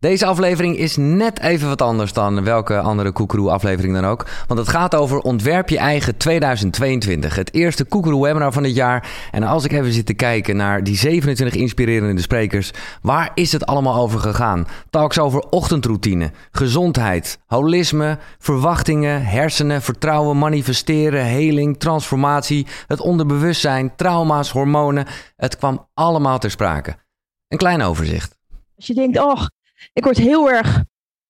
[0.00, 4.26] Deze aflevering is net even wat anders dan welke andere Koekeroe-aflevering dan ook.
[4.46, 7.34] Want het gaat over Ontwerp je eigen 2022.
[7.34, 9.28] Het eerste Koekeroe-webinar van dit jaar.
[9.30, 12.70] En als ik even zit te kijken naar die 27 inspirerende sprekers...
[13.02, 14.66] waar is het allemaal over gegaan?
[14.90, 19.24] Talks over ochtendroutine, gezondheid, holisme, verwachtingen...
[19.24, 22.66] hersenen, vertrouwen, manifesteren, heling, transformatie...
[22.86, 25.06] het onderbewustzijn, trauma's, hormonen.
[25.36, 26.96] Het kwam allemaal ter sprake.
[27.48, 28.36] Een klein overzicht.
[28.76, 29.46] Als je denkt, oh,
[29.92, 30.84] ik word heel erg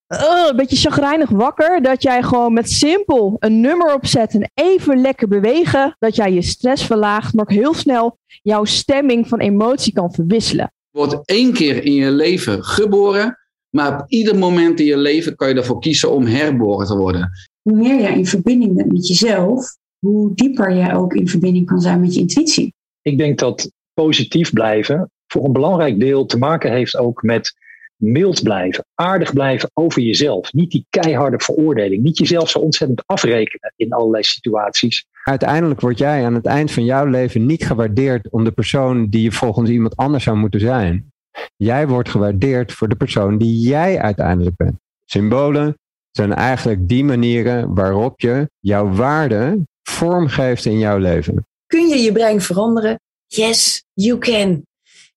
[0.08, 1.82] uh, een beetje chagrijnig wakker.
[1.82, 5.96] Dat jij gewoon met simpel een nummer opzet en even lekker bewegen.
[5.98, 10.72] Dat jij je stress verlaagt, maar ook heel snel jouw stemming van emotie kan verwisselen.
[10.90, 13.38] Je wordt één keer in je leven geboren.
[13.70, 17.30] Maar op ieder moment in je leven kan je ervoor kiezen om herboren te worden.
[17.62, 21.80] Hoe meer jij in verbinding bent met jezelf, hoe dieper jij ook in verbinding kan
[21.80, 22.74] zijn met je intuïtie.
[23.02, 27.54] Ik denk dat positief blijven voor een belangrijk deel te maken heeft ook met
[27.98, 30.52] mild blijven, aardig blijven over jezelf.
[30.52, 35.06] Niet die keiharde veroordeling, niet jezelf zo ontzettend afrekenen in allerlei situaties.
[35.22, 39.22] Uiteindelijk word jij aan het eind van jouw leven niet gewaardeerd om de persoon die
[39.22, 41.12] je volgens iemand anders zou moeten zijn.
[41.56, 44.78] Jij wordt gewaardeerd voor de persoon die jij uiteindelijk bent.
[45.04, 45.78] Symbolen
[46.10, 51.46] zijn eigenlijk die manieren waarop je jouw waarde vormgeeft in jouw leven.
[51.66, 53.00] Kun je je brein veranderen?
[53.26, 54.66] Yes, you can.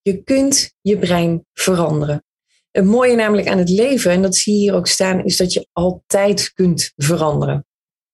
[0.01, 2.23] Je kunt je brein veranderen.
[2.71, 5.53] Het mooie namelijk aan het leven, en dat zie je hier ook staan, is dat
[5.53, 7.65] je altijd kunt veranderen.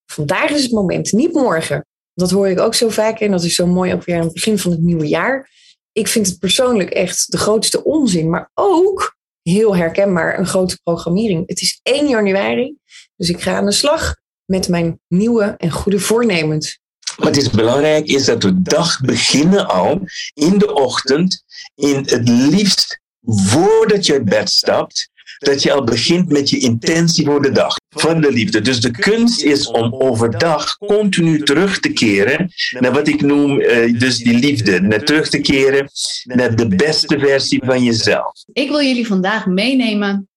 [0.06, 1.86] Vandaag is het moment, niet morgen.
[2.14, 4.34] Dat hoor ik ook zo vaak en dat is zo mooi ook weer aan het
[4.34, 5.50] begin van het nieuwe jaar.
[5.92, 11.48] Ik vind het persoonlijk echt de grootste onzin, maar ook heel herkenbaar een grote programmering.
[11.48, 12.76] Het is 1 januari,
[13.16, 16.80] dus ik ga aan de slag met mijn nieuwe en goede voornemens.
[17.16, 20.00] Wat is belangrijk is dat we dag beginnen al
[20.34, 21.44] in de ochtend
[21.76, 27.26] in het liefst voordat je uit bed stapt, dat je al begint met je intentie
[27.26, 28.62] voor de dag van de liefde.
[28.62, 34.00] Dus de kunst is om overdag continu terug te keren naar wat ik noem uh,
[34.00, 34.82] dus die liefde.
[34.82, 35.90] Naar terug te keren
[36.24, 38.32] naar de beste versie van jezelf.
[38.54, 40.30] Ik wil jullie vandaag meenemen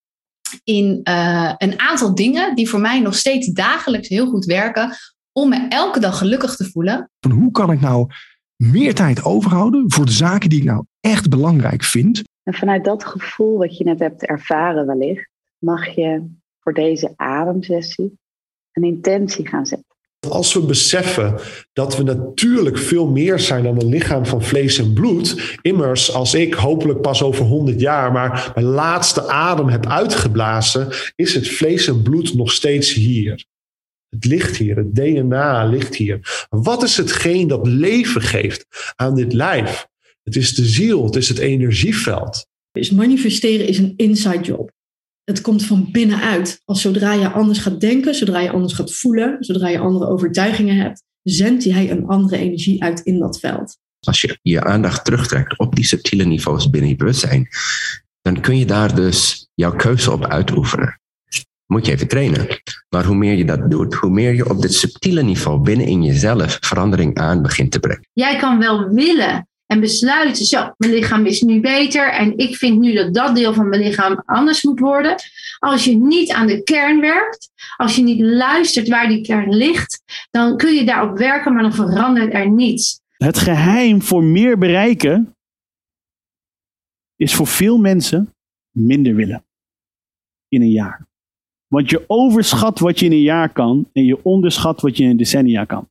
[0.65, 4.97] in uh, een aantal dingen die voor mij nog steeds dagelijks heel goed werken
[5.33, 7.11] om me elke dag gelukkig te voelen.
[7.21, 8.07] Van hoe kan ik nou
[8.57, 12.23] meer tijd overhouden voor de zaken die ik nou echt belangrijk vind?
[12.43, 15.29] En vanuit dat gevoel wat je net hebt ervaren wellicht,
[15.59, 18.19] mag je voor deze ademsessie
[18.73, 19.89] een intentie gaan zetten.
[20.29, 21.39] Als we beseffen
[21.73, 25.59] dat we natuurlijk veel meer zijn dan een lichaam van vlees en bloed.
[25.63, 31.35] Immers, als ik hopelijk pas over 100 jaar maar mijn laatste adem heb uitgeblazen, is
[31.35, 33.45] het vlees en bloed nog steeds hier.
[34.09, 36.47] Het ligt hier, het DNA ligt hier.
[36.49, 39.89] Wat is hetgeen dat leven geeft aan dit lijf?
[40.31, 42.47] Het is de ziel, het is het energieveld.
[42.73, 44.71] Dus manifesteren is een inside job.
[45.25, 46.61] Het komt van binnenuit.
[46.65, 50.77] Als zodra je anders gaat denken, zodra je anders gaat voelen, zodra je andere overtuigingen
[50.77, 53.77] hebt, zendt jij een andere energie uit in dat veld.
[54.01, 57.49] Als je je aandacht terugtrekt op die subtiele niveaus binnen je bewustzijn,
[58.23, 61.01] dan kun je daar dus jouw keuze op uitoefenen.
[61.67, 62.47] Moet je even trainen.
[62.89, 66.03] Maar hoe meer je dat doet, hoe meer je op dit subtiele niveau binnen in
[66.03, 68.09] jezelf verandering aan begint te brengen.
[68.13, 72.79] Jij kan wel willen en besluiten, zo, mijn lichaam is nu beter en ik vind
[72.79, 75.15] nu dat dat deel van mijn lichaam anders moet worden.
[75.59, 80.03] Als je niet aan de kern werkt, als je niet luistert waar die kern ligt,
[80.31, 83.01] dan kun je daarop werken, maar dan verandert er niets.
[83.17, 85.37] Het geheim voor meer bereiken
[87.17, 88.35] is voor veel mensen
[88.71, 89.45] minder willen
[90.49, 91.07] in een jaar.
[91.67, 95.11] Want je overschat wat je in een jaar kan en je onderschat wat je in
[95.11, 95.89] een decennia kan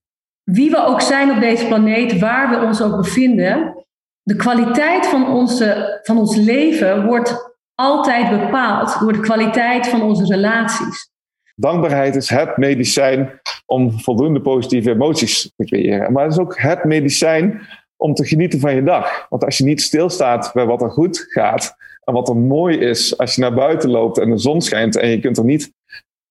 [0.52, 3.86] wie we ook zijn op deze planeet, waar we ons ook bevinden,
[4.22, 10.26] de kwaliteit van, onze, van ons leven wordt altijd bepaald door de kwaliteit van onze
[10.26, 11.10] relaties.
[11.56, 16.12] Dankbaarheid is het medicijn om voldoende positieve emoties te creëren.
[16.12, 17.62] Maar het is ook het medicijn
[17.98, 19.26] om te genieten van je dag.
[19.30, 23.18] Want als je niet stilstaat bij wat er goed gaat en wat er mooi is
[23.18, 25.74] als je naar buiten loopt en de zon schijnt en je kunt er niet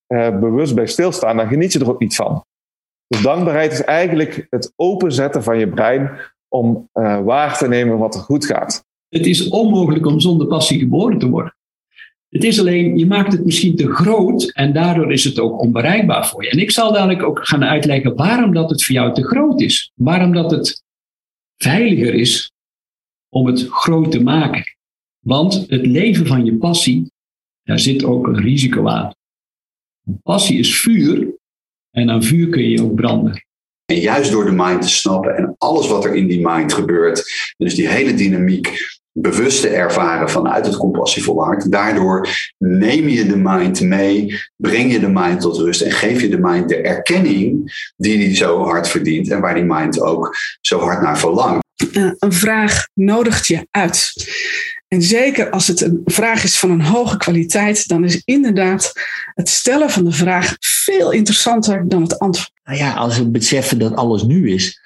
[0.08, 2.44] uh, bewust bij stilstaan, dan geniet je er ook niet van.
[3.08, 6.10] Dus dankbaarheid is eigenlijk het openzetten van je brein
[6.48, 8.84] om uh, waar te nemen wat er goed gaat.
[9.08, 11.56] Het is onmogelijk om zonder passie geboren te worden.
[12.28, 16.28] Het is alleen, je maakt het misschien te groot en daardoor is het ook onbereikbaar
[16.28, 16.50] voor je.
[16.50, 19.92] En ik zal dadelijk ook gaan uitleggen waarom dat het voor jou te groot is.
[19.94, 20.82] Waarom dat het
[21.56, 22.52] veiliger is
[23.28, 24.62] om het groot te maken.
[25.18, 27.12] Want het leven van je passie,
[27.62, 29.12] daar zit ook een risico aan.
[30.22, 31.37] Passie is vuur
[31.90, 33.46] en aan vuur kun je ook branden.
[33.84, 37.52] En juist door de mind te snappen en alles wat er in die mind gebeurt,
[37.56, 38.76] dus die hele dynamiek,
[39.12, 41.72] bewuste ervaren vanuit het compassievolle hart.
[41.72, 46.28] Daardoor neem je de mind mee, breng je de mind tot rust en geef je
[46.28, 50.80] de mind de erkenning die die zo hard verdient en waar die mind ook zo
[50.80, 51.66] hard naar verlangt.
[51.92, 54.12] Uh, een vraag nodigt je uit.
[54.88, 58.92] En zeker als het een vraag is van een hoge kwaliteit, dan is inderdaad
[59.34, 60.56] het stellen van de vraag
[60.92, 62.52] veel interessanter dan het antwoord.
[62.64, 64.80] Nou ja, als we beseffen dat alles nu is,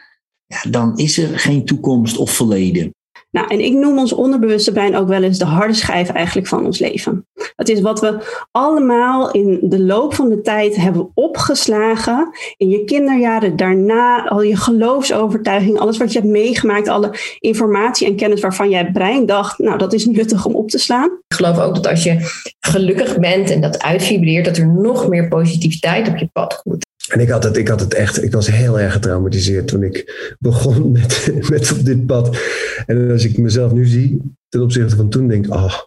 [0.47, 2.95] ja, dan is er geen toekomst of verleden.
[3.33, 6.65] Nou, en ik noem ons onderbewuste brein ook wel eens de harde schijf eigenlijk van
[6.65, 7.27] ons leven.
[7.57, 8.19] Het is wat we
[8.51, 12.31] allemaal in de loop van de tijd hebben opgeslagen.
[12.57, 18.17] In je kinderjaren, daarna, al je geloofsovertuiging, alles wat je hebt meegemaakt, alle informatie en
[18.17, 21.11] kennis waarvan jij brein dacht, nou, dat is nuttig om op te slaan.
[21.29, 22.17] Ik geloof ook dat als je
[22.61, 26.91] gelukkig bent en dat uitvibreert, dat er nog meer positiviteit op je pad komt.
[27.09, 30.35] En ik had het, ik had het echt, ik was heel erg getraumatiseerd toen ik
[30.39, 32.37] begon met, met op dit pad.
[32.87, 35.79] En als ik mezelf nu zie, ten opzichte van toen, denk ik, oh,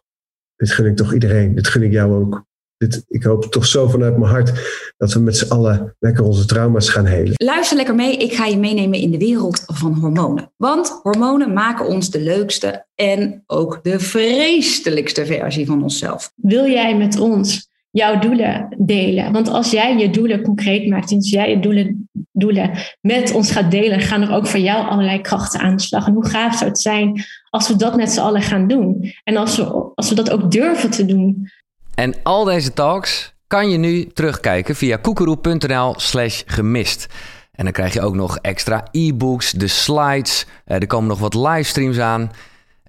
[0.56, 1.56] dit gun ik toch iedereen.
[1.56, 2.46] Dit gun ik jou ook.
[2.78, 4.52] Dit, ik hoop toch zo vanuit mijn hart
[4.98, 7.34] dat we met z'n allen lekker onze trauma's gaan helen.
[7.36, 10.52] Luister lekker mee, ik ga je meenemen in de wereld van hormonen.
[10.58, 16.32] Want hormonen maken ons de leukste en ook de vreselijkste versie van onszelf.
[16.36, 19.32] Wil jij met ons jouw doelen delen.
[19.32, 22.72] Want als jij je doelen concreet maakt en als jij je doelen, doelen
[23.02, 26.08] met ons gaat delen, gaan er ook voor jou allerlei krachten aan de slag.
[26.08, 29.14] En hoe gaaf zou het zijn als we dat met z'n allen gaan doen?
[29.24, 31.50] En als we, als we dat ook durven te doen.
[31.94, 37.08] En al deze talks kan je nu terugkijken via koekeroe.nl slash gemist.
[37.52, 40.46] En dan krijg je ook nog extra e-books, de slides.
[40.66, 42.32] Eh, er komen nog wat livestreams aan.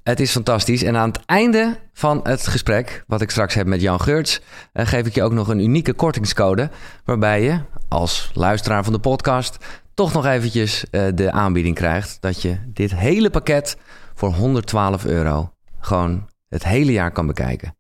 [0.07, 0.83] Het is fantastisch.
[0.83, 4.41] En aan het einde van het gesprek, wat ik straks heb met Jan Geurts,
[4.75, 6.71] uh, geef ik je ook nog een unieke kortingscode.
[7.05, 9.57] Waarbij je als luisteraar van de podcast
[9.95, 12.17] toch nog eventjes uh, de aanbieding krijgt.
[12.21, 13.77] Dat je dit hele pakket
[14.15, 17.76] voor 112 euro gewoon het hele jaar kan bekijken.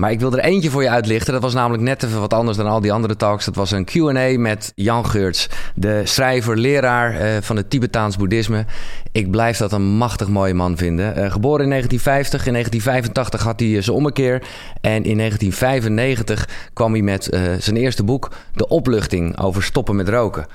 [0.00, 1.32] Maar ik wil er eentje voor je uitlichten.
[1.32, 3.44] Dat was namelijk net even wat anders dan al die andere talks.
[3.44, 8.64] Dat was een QA met Jan Geurts, de schrijver, leraar uh, van het Tibetaans boeddhisme.
[9.12, 11.06] Ik blijf dat een machtig mooie man vinden.
[11.06, 14.42] Uh, geboren in 1950, in 1985 had hij zijn ommekeer.
[14.80, 17.24] En in 1995 kwam hij met
[17.58, 20.46] zijn eerste boek, De Opluchting, over stoppen met roken.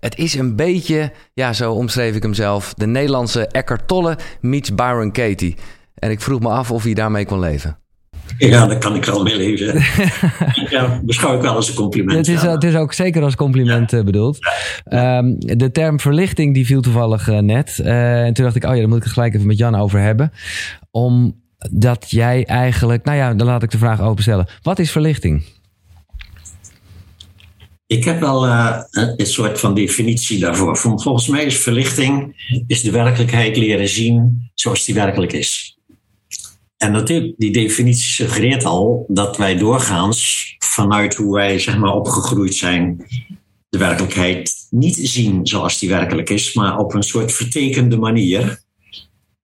[0.00, 4.74] Het is een beetje, ja, zo omschreef ik hem zelf, de Nederlandse Eckhart Tolle meets
[4.74, 5.56] Byron Katie.
[5.94, 7.81] En ik vroeg me af of hij daarmee kon leven.
[8.50, 9.82] Ja, daar kan ik wel mee leven.
[10.70, 12.26] ja, beschouw ik wel als een compliment.
[12.26, 12.50] Het is, ja.
[12.50, 14.04] het is ook zeker als compliment ja.
[14.04, 14.38] bedoeld.
[14.84, 15.18] Ja.
[15.18, 17.78] Um, de term verlichting die viel toevallig uh, net.
[17.80, 19.74] Uh, en toen dacht ik, oh ja, daar moet ik het gelijk even met Jan
[19.74, 20.32] over hebben.
[20.90, 24.46] Omdat jij eigenlijk, nou ja, dan laat ik de vraag openstellen.
[24.62, 25.44] Wat is verlichting?
[27.86, 30.76] Ik heb wel uh, een soort van definitie daarvoor.
[30.76, 32.34] Volgens mij is verlichting
[32.66, 35.78] is de werkelijkheid leren zien zoals die werkelijk is.
[36.82, 42.54] En natuurlijk, die definitie suggereert al dat wij doorgaans vanuit hoe wij zeg maar, opgegroeid
[42.54, 43.06] zijn,
[43.68, 48.61] de werkelijkheid niet zien zoals die werkelijk is, maar op een soort vertekende manier.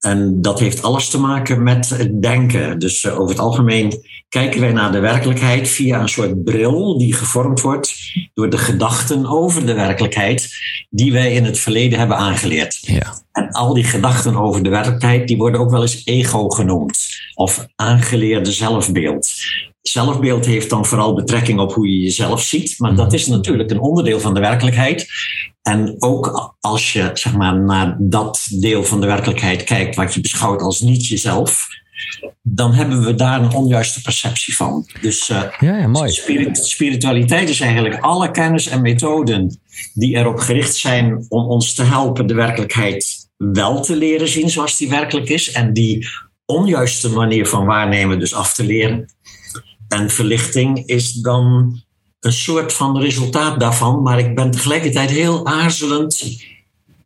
[0.01, 2.79] En dat heeft alles te maken met het denken.
[2.79, 3.93] Dus uh, over het algemeen
[4.29, 7.95] kijken wij naar de werkelijkheid via een soort bril die gevormd wordt
[8.35, 10.49] door de gedachten over de werkelijkheid
[10.91, 12.79] die wij in het verleden hebben aangeleerd.
[12.81, 13.23] Ja.
[13.33, 16.99] En al die gedachten over de werkelijkheid die worden ook wel eens ego genoemd
[17.35, 19.29] of aangeleerde zelfbeeld.
[19.83, 23.81] Zelfbeeld heeft dan vooral betrekking op hoe je jezelf ziet, maar dat is natuurlijk een
[23.81, 25.09] onderdeel van de werkelijkheid.
[25.69, 30.21] En ook als je zeg maar, naar dat deel van de werkelijkheid kijkt wat je
[30.21, 31.67] beschouwt als niet jezelf,
[32.43, 34.87] dan hebben we daar een onjuiste perceptie van.
[35.01, 36.11] Dus uh, ja, ja, mooi.
[36.11, 39.61] Spirit, spiritualiteit is eigenlijk alle kennis en methoden
[39.95, 44.77] die erop gericht zijn om ons te helpen de werkelijkheid wel te leren zien zoals
[44.77, 46.09] die werkelijk is en die
[46.47, 49.15] onjuiste manier van waarnemen dus af te leren.
[49.89, 51.77] En verlichting is dan
[52.21, 56.37] een soort van resultaat daarvan, maar ik ben tegelijkertijd heel aarzelend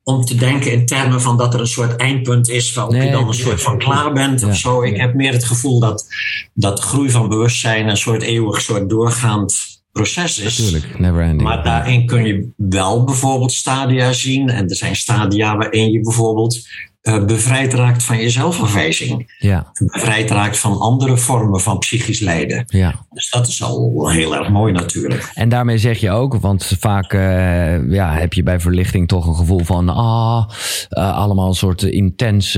[0.02, 3.12] om te denken in termen van dat er een soort eindpunt is waarop nee, je
[3.12, 4.82] dan een soort van klaar bent ja, of zo.
[4.82, 5.00] Ik ja.
[5.00, 6.06] heb meer het gevoel dat,
[6.54, 9.54] dat groei van bewustzijn een soort eeuwig soort doorgaand
[9.92, 10.58] proces is.
[10.58, 11.42] Natuurlijk, never ending.
[11.42, 14.48] Maar daarin kun je wel bijvoorbeeld stadia zien.
[14.48, 16.68] En er zijn stadia waarin je bijvoorbeeld
[17.02, 19.34] uh, bevrijd raakt van je zelfafwijzing.
[19.38, 19.72] Ja.
[19.78, 22.64] Bevrijd raakt van andere vormen van psychisch lijden.
[22.66, 22.94] Ja.
[23.10, 25.30] Dus dat is al heel erg mooi natuurlijk.
[25.34, 29.34] En daarmee zeg je ook, want vaak uh, ja, heb je bij verlichting toch een
[29.34, 30.48] gevoel van ah,
[30.90, 32.50] uh, allemaal een soort intens,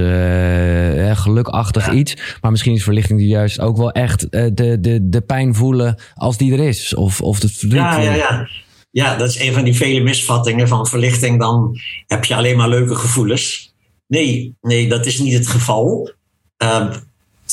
[1.12, 1.92] gelukachtig ja.
[1.92, 2.16] iets.
[2.40, 6.52] Maar misschien is verlichting juist ook wel echt de, de, de pijn voelen als die
[6.52, 6.94] er is.
[6.94, 7.80] Of, of het verdriet.
[7.80, 8.48] Ja, ja, ja.
[8.90, 11.38] Ja, dat is een van die vele misvattingen van verlichting.
[11.38, 13.73] Dan heb je alleen maar leuke gevoelens.
[14.06, 16.12] Nee, nee, dat is niet het geval.
[16.56, 16.94] eh,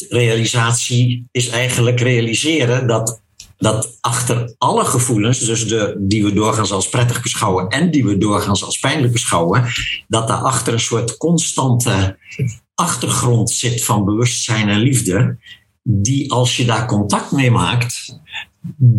[0.09, 3.21] realisatie is eigenlijk realiseren dat,
[3.57, 8.17] dat achter alle gevoelens, dus de, die we doorgaans als prettig beschouwen en die we
[8.17, 9.65] doorgaans als pijnlijk beschouwen,
[10.07, 12.17] dat daarachter een soort constante
[12.75, 15.37] achtergrond zit van bewustzijn en liefde,
[15.83, 18.19] die als je daar contact mee maakt,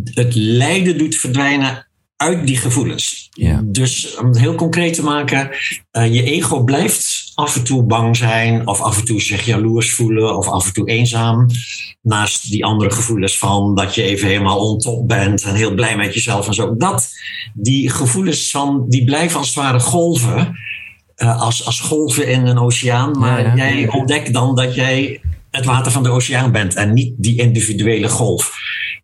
[0.04, 1.87] het lijden doet verdwijnen
[2.22, 3.28] uit die gevoelens.
[3.64, 5.50] Dus om het heel concreet te maken,
[5.90, 9.92] eh, je ego blijft af en toe bang zijn, of af en toe zich jaloers
[9.92, 11.46] voelen, of af en toe eenzaam.
[12.02, 16.14] Naast die andere gevoelens van dat je even helemaal ontop bent en heel blij met
[16.14, 16.76] jezelf en zo.
[16.76, 17.08] Dat,
[17.54, 20.56] die gevoelens van, die blijven als het ware golven.
[21.16, 23.18] eh, als, als golven in een oceaan.
[23.18, 27.38] Maar jij ontdekt dan dat jij het water van de oceaan bent en niet die
[27.38, 28.52] individuele golf.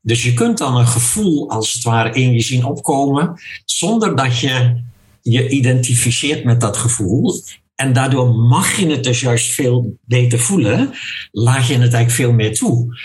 [0.08, 4.38] Dus je kunt dan een gevoel als het ware in je zien opkomen, zonder dat
[4.38, 4.82] je
[5.22, 7.42] je identificeert met dat gevoel.
[7.74, 10.90] En daardoor mag je het dus juist veel beter voelen,
[11.30, 12.98] laat je het eigenlijk veel meer toe.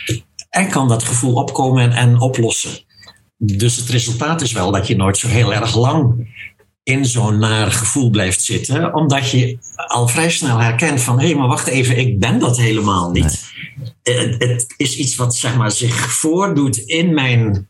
[0.50, 2.72] En kan dat gevoel opkomen en, en oplossen.
[3.38, 6.28] Dus het resultaat is wel dat je nooit zo heel erg lang
[6.84, 11.48] in zo'n naar gevoel blijft zitten, omdat je al vrij snel herkent van hé, maar
[11.48, 13.52] wacht even, ik ben dat helemaal niet.
[14.04, 17.68] Het, het is iets wat zeg maar, zich voordoet in mijn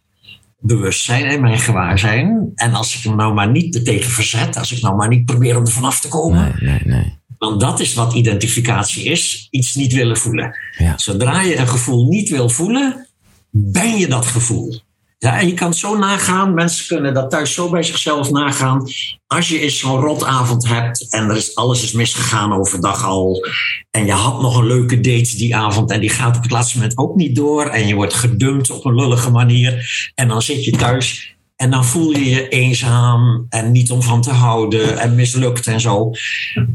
[0.60, 2.52] bewustzijn en mijn gewaarzijn.
[2.56, 5.26] En als ik hem nou maar niet er tegen verzet, als ik nou maar niet
[5.26, 6.56] probeer om er vanaf te komen.
[6.60, 7.22] Nee, nee.
[7.38, 10.56] Want dat is wat identificatie is: iets niet willen voelen.
[10.96, 13.08] Zodra je een gevoel niet wil voelen,
[13.50, 14.82] ben je dat gevoel.
[15.24, 18.90] Ja, en je kan het zo nagaan, mensen kunnen dat thuis zo bij zichzelf nagaan.
[19.28, 23.48] Als je eens zo'n rotavond hebt en er is, alles is misgegaan overdag al.
[23.92, 26.78] En je had nog een leuke date die avond en die gaat op het laatste
[26.78, 27.66] moment ook niet door.
[27.66, 29.90] En je wordt gedumpt op een lullige manier.
[30.16, 34.22] En dan zit je thuis en dan voel je je eenzaam en niet om van
[34.22, 36.12] te houden en mislukt en zo.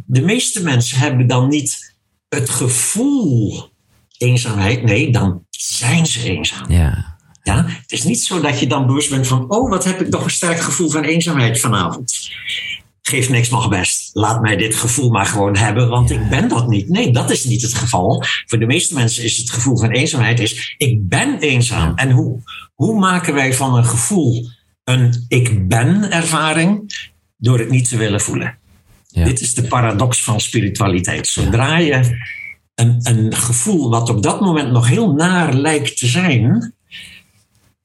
[0.06, 1.94] De meeste mensen hebben dan niet
[2.28, 3.68] het gevoel
[4.18, 4.82] eenzaamheid.
[4.82, 6.70] Nee, dan zijn ze eenzaam.
[6.70, 7.17] Ja.
[7.48, 10.10] Ja, het is niet zo dat je dan bewust bent van, oh, wat heb ik
[10.10, 12.30] toch een sterk gevoel van eenzaamheid vanavond.
[13.02, 14.10] Geeft niks nog best.
[14.12, 16.88] Laat mij dit gevoel maar gewoon hebben, want ik ben dat niet.
[16.88, 18.24] Nee, dat is niet het geval.
[18.46, 21.94] Voor de meeste mensen is het gevoel van eenzaamheid is, ik ben eenzaam.
[21.94, 22.42] En hoe,
[22.74, 24.48] hoe maken wij van een gevoel
[24.84, 26.92] een ik ben ervaring
[27.36, 28.58] door het niet te willen voelen?
[29.08, 31.26] Dit is de paradox van spiritualiteit.
[31.26, 32.18] Zodra je
[32.74, 36.72] een, een gevoel wat op dat moment nog heel naar lijkt te zijn,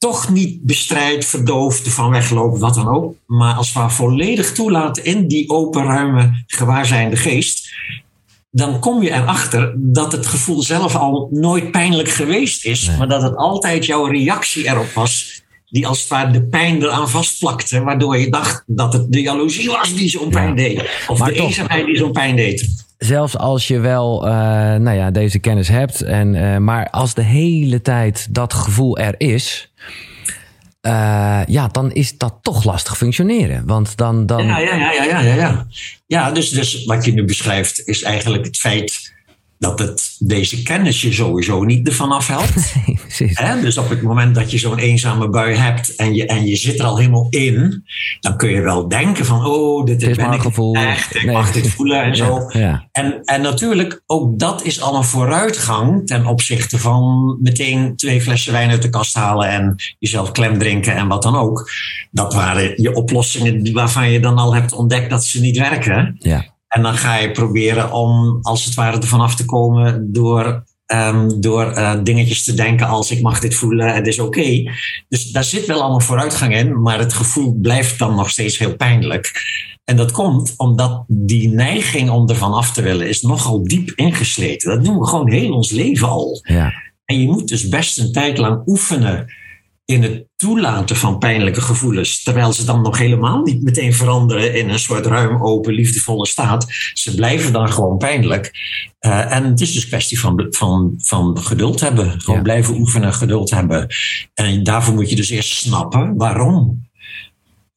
[0.03, 3.15] toch niet bestrijdt, verdooft, van wegloopt, wat dan ook.
[3.25, 7.69] Maar als we volledig toelaten in die open, ruime, gewaarzijnde geest.
[8.51, 12.89] Dan kom je erachter dat het gevoel zelf al nooit pijnlijk geweest is.
[12.98, 15.41] Maar dat het altijd jouw reactie erop was.
[15.69, 17.83] Die als het ware de pijn eraan vastplakte.
[17.83, 20.89] Waardoor je dacht dat het de jaloezie was die zo'n pijn deed.
[21.07, 22.86] Of Maar de toch- eenzaamheid die zo'n pijn deed.
[22.98, 24.31] Zelfs als je wel eh,
[24.75, 29.15] nou ja, deze kennis hebt, en, eh, maar als de hele tijd dat gevoel er
[29.17, 29.72] is,
[30.83, 33.65] eh, ja, dan is dat toch lastig functioneren.
[33.65, 34.25] Want dan.
[34.25, 35.67] dan Ja, ja, ja, ja, ja, ja, ja.
[36.07, 39.13] Ja, dus, dus wat je nu beschrijft is eigenlijk het feit
[39.60, 42.74] dat het, deze kennis je sowieso niet ervan afhelpt.
[43.17, 43.62] Hè?
[43.62, 46.79] Dus op het moment dat je zo'n eenzame bui hebt en je, en je zit
[46.79, 47.83] er al helemaal in,
[48.19, 50.75] dan kun je wel denken van, oh, dit Het is gevoel.
[50.75, 51.36] echt, ik Nee.
[51.36, 52.39] mag dit voelen en zo.
[52.50, 52.88] Ja.
[52.91, 58.53] En, en natuurlijk, ook dat is al een vooruitgang ten opzichte van meteen twee flessen
[58.53, 61.69] wijn uit de kast halen en jezelf klem drinken en wat dan ook.
[62.12, 66.15] Dat waren je oplossingen waarvan je dan al hebt ontdekt dat ze niet werken.
[66.19, 66.51] Ja.
[66.74, 71.30] En dan ga je proberen om, als het ware, ervan af te komen door, ehm,
[71.39, 74.72] door eh, dingetjes te denken als ik mag dit voelen, het is oké.
[75.10, 78.75] Dus daar zit wel allemaal vooruitgang in, maar het gevoel blijft dan nog steeds heel
[78.75, 79.32] pijnlijk.
[79.84, 84.70] En dat komt omdat die neiging om ervan af te willen is nogal diep ingesleten.
[84.75, 86.42] Dat doen we gewoon heel ons leven al.
[86.44, 86.74] Ja.
[87.06, 89.34] En je moet dus best een tijd lang oefenen
[89.93, 94.69] in het toelaten van pijnlijke gevoelens, terwijl ze dan nog helemaal niet meteen veranderen in
[94.69, 96.67] een soort ruim, open, liefdevolle staat.
[96.93, 98.51] Ze blijven dan gewoon pijnlijk.
[99.00, 102.21] Eh, en het is dus kwestie van, van, van geduld hebben.
[102.21, 103.88] Gewoon blijven oefenen, geduld hebben.
[104.33, 106.88] En daarvoor moet je dus eerst snappen waarom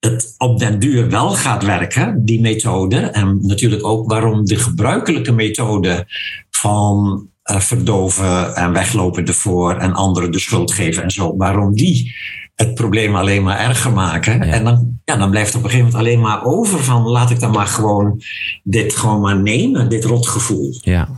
[0.01, 2.97] het op den duur wel gaat werken, die methode.
[2.97, 6.07] En natuurlijk ook waarom de gebruikelijke methode
[6.51, 12.15] van verdoven en weglopen ervoor en anderen de schuld geven en zo, waarom die
[12.55, 14.43] het probleem alleen maar erger maken.
[14.43, 17.41] En dan, ja, dan blijft op een gegeven moment alleen maar over van laat ik
[17.41, 18.21] dan maar gewoon
[18.63, 20.79] dit gewoon maar nemen, dit rotgevoel.
[20.81, 21.09] Ja,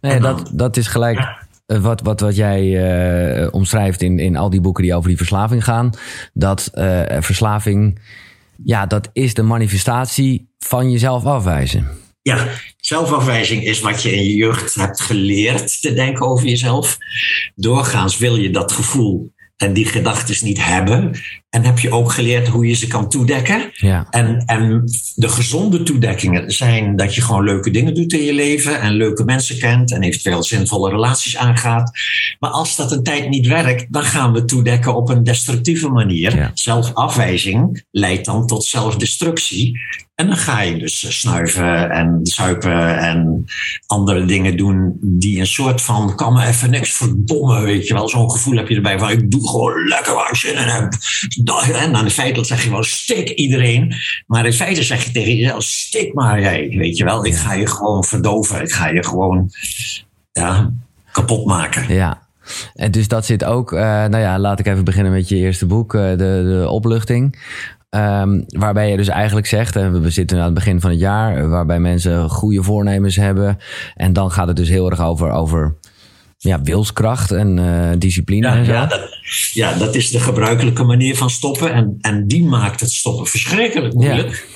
[0.00, 2.90] nee, dat, dat is gelijk eh, wat, wat, wat jij
[3.42, 5.90] eh, omschrijft in, in al die boeken die over die verslaving gaan.
[6.32, 7.98] Dat eh, verslaving,
[8.64, 11.88] ja, dat is de manifestatie van jezelf afwijzen.
[12.28, 16.98] Ja, zelfafwijzing is wat je in je jeugd hebt geleerd te denken over jezelf.
[17.54, 21.20] Doorgaans wil je dat gevoel en die gedachten niet hebben.
[21.50, 23.70] En heb je ook geleerd hoe je ze kan toedekken.
[23.72, 24.06] Ja.
[24.10, 28.80] En, en de gezonde toedekkingen zijn dat je gewoon leuke dingen doet in je leven.
[28.80, 31.90] En leuke mensen kent en eventueel zinvolle relaties aangaat.
[32.38, 36.50] Maar als dat een tijd niet werkt, dan gaan we toedekken op een destructieve manier.
[36.54, 39.78] Zelfafwijzing leidt dan tot zelfdestructie.
[40.18, 43.44] En dan ga je dus snuiven en zuipen en
[43.86, 48.08] andere dingen doen die een soort van kan me even niks verdommen, weet je wel.
[48.08, 50.92] Zo'n gevoel heb je erbij van ik doe gewoon lekker waar ik zin in heb.
[51.74, 53.94] En dan in feite zeg je wel stik iedereen.
[54.26, 57.26] Maar in feite zeg je tegen jezelf stik maar jij, weet je wel.
[57.26, 58.62] Ik ga je gewoon verdoven.
[58.62, 59.50] Ik ga je gewoon
[60.32, 60.72] ja,
[61.12, 61.94] kapot maken.
[61.94, 62.26] Ja.
[62.74, 65.66] En dus dat zit ook, uh, nou ja, laat ik even beginnen met je eerste
[65.66, 67.38] boek, uh, de, de opluchting.
[67.96, 71.48] Um, waarbij je dus eigenlijk zegt, en we zitten aan het begin van het jaar,
[71.48, 73.58] waarbij mensen goede voornemens hebben.
[73.94, 75.76] En dan gaat het dus heel erg over, over
[76.36, 78.46] ja, wilskracht en uh, discipline.
[78.46, 78.72] Ja, en zo.
[78.72, 79.10] ja, dat,
[79.52, 81.72] ja, dat is de gebruikelijke manier van stoppen.
[81.72, 84.46] En, en die maakt het stoppen verschrikkelijk moeilijk.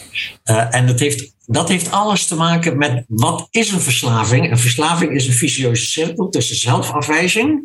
[0.44, 4.50] Uh, en dat heeft, dat heeft alles te maken met wat is een verslaving?
[4.50, 7.62] Een verslaving is een vicieuze cirkel tussen zelfafwijzing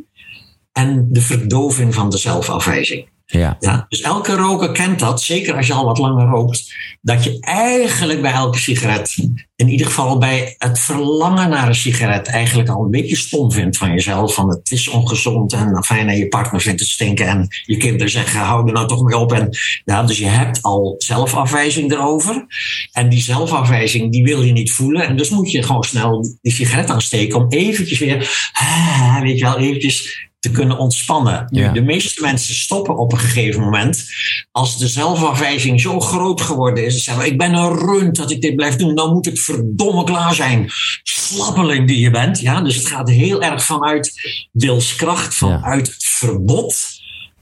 [0.72, 3.08] en de verdoving van de zelfafwijzing.
[3.30, 3.86] Ja.
[3.90, 8.22] Dus elke roker kent dat, zeker als je al wat langer rookt, dat je eigenlijk
[8.22, 9.18] bij elke sigaret,
[9.56, 13.78] in ieder geval bij het verlangen naar een sigaret, eigenlijk al een beetje stom vindt
[13.78, 14.34] van jezelf.
[14.34, 18.10] Van het is ongezond en fijn en je partner vindt het stinken en je kinderen
[18.10, 19.34] zeggen hou er nou toch mee op.
[19.34, 22.46] En, ja, dus je hebt al zelfafwijzing erover.
[22.92, 25.08] En die zelfafwijzing die wil je niet voelen.
[25.08, 29.44] En dus moet je gewoon snel die sigaret aansteken om eventjes weer, ah, weet je
[29.44, 31.48] wel, eventjes te kunnen ontspannen.
[31.50, 31.72] Ja.
[31.72, 34.06] de meeste mensen stoppen op een gegeven moment.
[34.52, 36.94] Als de zelfafwijzing zo groot geworden is.
[36.94, 38.96] Ze zeggen, ik ben een rund dat ik dit blijf doen.
[38.96, 40.70] Dan moet het verdomme klaar zijn.
[41.04, 42.40] Slappeling die je bent.
[42.40, 44.14] Ja, dus het gaat heel erg vanuit
[44.52, 45.36] wilskracht.
[45.36, 46.96] Vanuit het verbod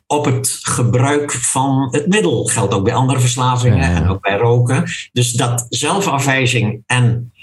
[0.07, 2.45] op het gebruik van het middel.
[2.45, 4.83] Geldt ook bij andere verslavingen en ook bij roken.
[5.11, 7.33] Dus dat zelfafwijzing en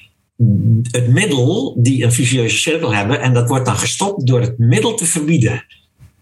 [0.90, 3.20] het middel die een vicieuze cirkel hebben.
[3.20, 5.64] En dat wordt dan gestopt door het middel te verbieden.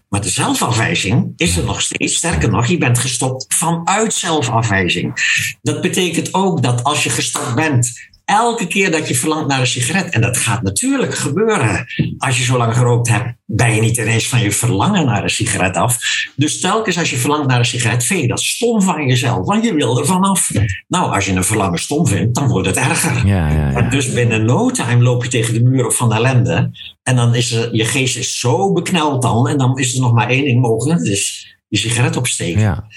[0.09, 2.15] Maar de zelfafwijzing is er nog steeds.
[2.15, 5.13] Sterker nog, je bent gestopt vanuit zelfafwijzing.
[5.61, 9.67] Dat betekent ook dat als je gestopt bent, elke keer dat je verlangt naar een
[9.67, 11.85] sigaret, en dat gaat natuurlijk gebeuren.
[12.17, 15.29] Als je zo lang gerookt hebt, ben je niet ineens van je verlangen naar een
[15.29, 15.97] sigaret af.
[16.35, 19.65] Dus telkens als je verlangt naar een sigaret, vind je dat stom van jezelf, want
[19.65, 20.51] je wil er vanaf.
[20.87, 23.27] Nou, als je een verlangen stom vindt, dan wordt het erger.
[23.27, 23.73] Ja, ja, ja.
[23.73, 26.71] En dus binnen no time loop je tegen de muur van ellende.
[27.03, 29.47] En dan is er, je geest is zo bekneld dan.
[29.47, 30.99] En dan is er nog maar één ding mogelijk.
[30.99, 32.61] Dat is je sigaret opsteken.
[32.61, 32.87] Ja.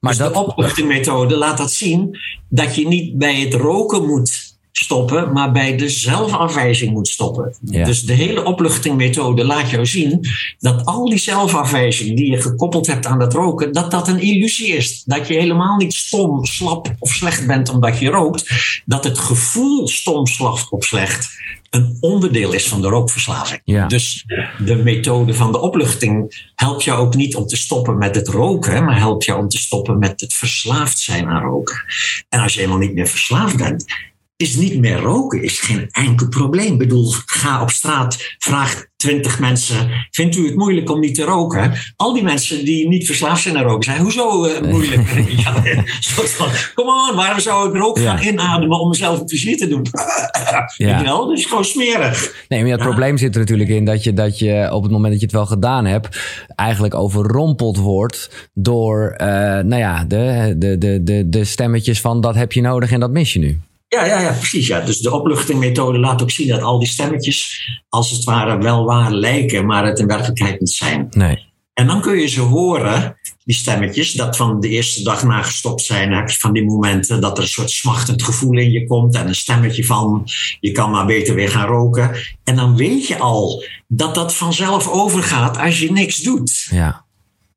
[0.00, 2.18] Maar dus de opluchtingmethode laat dat zien.
[2.48, 5.32] Dat je niet bij het roken moet stoppen.
[5.32, 7.54] Maar bij de zelfafwijzing moet stoppen.
[7.64, 7.84] Ja.
[7.84, 10.26] Dus de hele opluchtingmethode laat jou zien.
[10.58, 13.72] Dat al die zelfafwijzing die je gekoppeld hebt aan dat roken.
[13.72, 15.02] Dat dat een illusie is.
[15.04, 18.50] Dat je helemaal niet stom, slap of slecht bent omdat je rookt.
[18.84, 21.40] Dat het gevoel stom, slap of slecht
[21.72, 23.60] een onderdeel is van de rookverslaving.
[23.64, 23.86] Ja.
[23.86, 24.24] Dus
[24.58, 28.84] de methode van de opluchting helpt jou ook niet om te stoppen met het roken,
[28.84, 31.84] maar helpt jou om te stoppen met het verslaafd zijn aan roken.
[32.28, 33.84] En als je helemaal niet meer verslaafd bent,
[34.42, 36.72] is niet meer roken is geen enkel probleem.
[36.72, 41.24] Ik bedoel, ga op straat, vraag twintig mensen, vindt u het moeilijk om niet te
[41.24, 41.72] roken?
[41.96, 45.08] Al die mensen die niet verslaafd zijn aan roken, zijn hoezo eh, moeilijk?
[45.44, 49.24] ja, een soort van, come on, waarom zou ik rook gaan inademen om mezelf een
[49.24, 49.86] plezier te doen?
[50.76, 52.44] Weet je wel, dat is gewoon smerig.
[52.48, 54.92] Nee, maar ja, het probleem zit er natuurlijk in dat je, dat je op het
[54.92, 56.18] moment dat je het wel gedaan hebt,
[56.54, 59.26] eigenlijk overrompeld wordt door eh,
[59.62, 63.10] nou ja, de, de, de, de, de stemmetjes van dat heb je nodig en dat
[63.10, 63.60] mis je nu.
[63.92, 64.66] Ja, ja, ja, precies.
[64.66, 64.80] Ja.
[64.80, 69.12] Dus de opluchtingmethode laat ook zien dat al die stemmetjes als het ware wel waar
[69.12, 71.06] lijken, maar het in werkelijkheid niet zijn.
[71.10, 71.50] Nee.
[71.74, 75.82] En dan kun je ze horen, die stemmetjes, dat van de eerste dag na gestopt
[75.82, 79.14] zijn, heb je van die momenten dat er een soort smachtend gevoel in je komt
[79.14, 80.28] en een stemmetje van
[80.60, 82.16] je kan maar beter weer gaan roken.
[82.44, 86.66] En dan weet je al dat dat vanzelf overgaat als je niks doet.
[86.70, 87.04] Ja.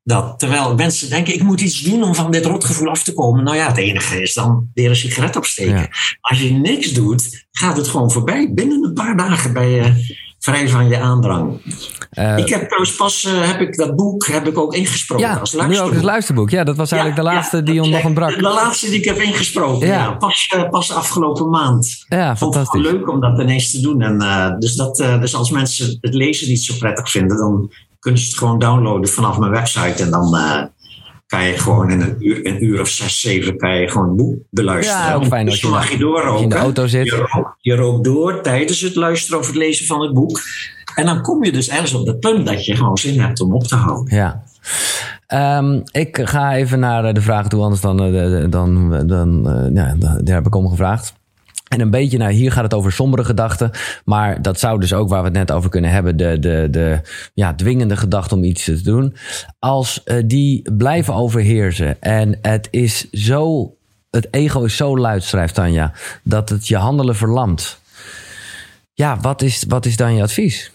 [0.06, 3.44] Dat, terwijl mensen denken, ik moet iets doen om van dit rotgevoel af te komen.
[3.44, 5.88] Nou ja, het enige is dan weer een sigaret opsteken.
[6.20, 8.52] Als je niks doet, gaat het gewoon voorbij.
[8.54, 11.60] Binnen een paar dagen ben je vrij van je aandrang.
[12.10, 15.36] Eh, ik heb trouwens pas, eh, heb ik dat boek heb ik ook ingesproken ja,
[15.36, 15.94] als nu ook luisterboek.
[15.94, 16.50] het luisterboek.
[16.50, 18.34] Ja, dat was eigenlijk de laatste die ons nog ontbrak.
[18.34, 20.10] De laatste die ik heb ingesproken, Ja.
[20.12, 22.04] pas, eh, pas afgelopen maand.
[22.08, 24.00] Ja, Vond het wel leuk om dat ineens te doen.
[24.02, 27.70] En, eh, dus, dat, eh, dus als mensen het lezen niet zo prettig vinden, dan
[27.98, 30.02] kunnen ze het gewoon downloaden vanaf mijn website.
[30.02, 30.62] En dan, eh,
[31.26, 34.16] kan je gewoon in een uur, een uur of zes, zeven kan je gewoon een
[34.16, 35.02] boek beluisteren.
[35.02, 36.42] Ja, ook fijn als je, mag je doorroken.
[36.42, 37.04] in de auto zit.
[37.04, 40.40] Je rookt, je rookt door tijdens het luisteren of het lezen van het boek.
[40.94, 43.54] En dan kom je dus ergens op dat punt dat je gewoon zin hebt om
[43.54, 44.16] op te houden.
[44.16, 44.42] Ja.
[45.26, 49.42] Ehm, ik ga even naar eh, de vragen toe, anders dan, eh, dan, dan,
[49.74, 51.14] ja, daar heb ik om gevraagd.
[51.68, 53.70] En een beetje, nou hier gaat het over sombere gedachten.
[54.04, 56.16] Maar dat zou dus ook waar we het net over kunnen hebben.
[56.16, 57.00] De, de, de
[57.34, 59.16] ja, dwingende gedachte om iets te doen.
[59.58, 62.02] Als eh, die blijven overheersen.
[62.02, 63.70] En het is zo.
[64.10, 65.92] Het ego is zo luid, schrijft Tanja.
[66.22, 67.80] Dat het je handelen verlamt.
[68.92, 70.72] Ja, wat is, wat is dan je advies?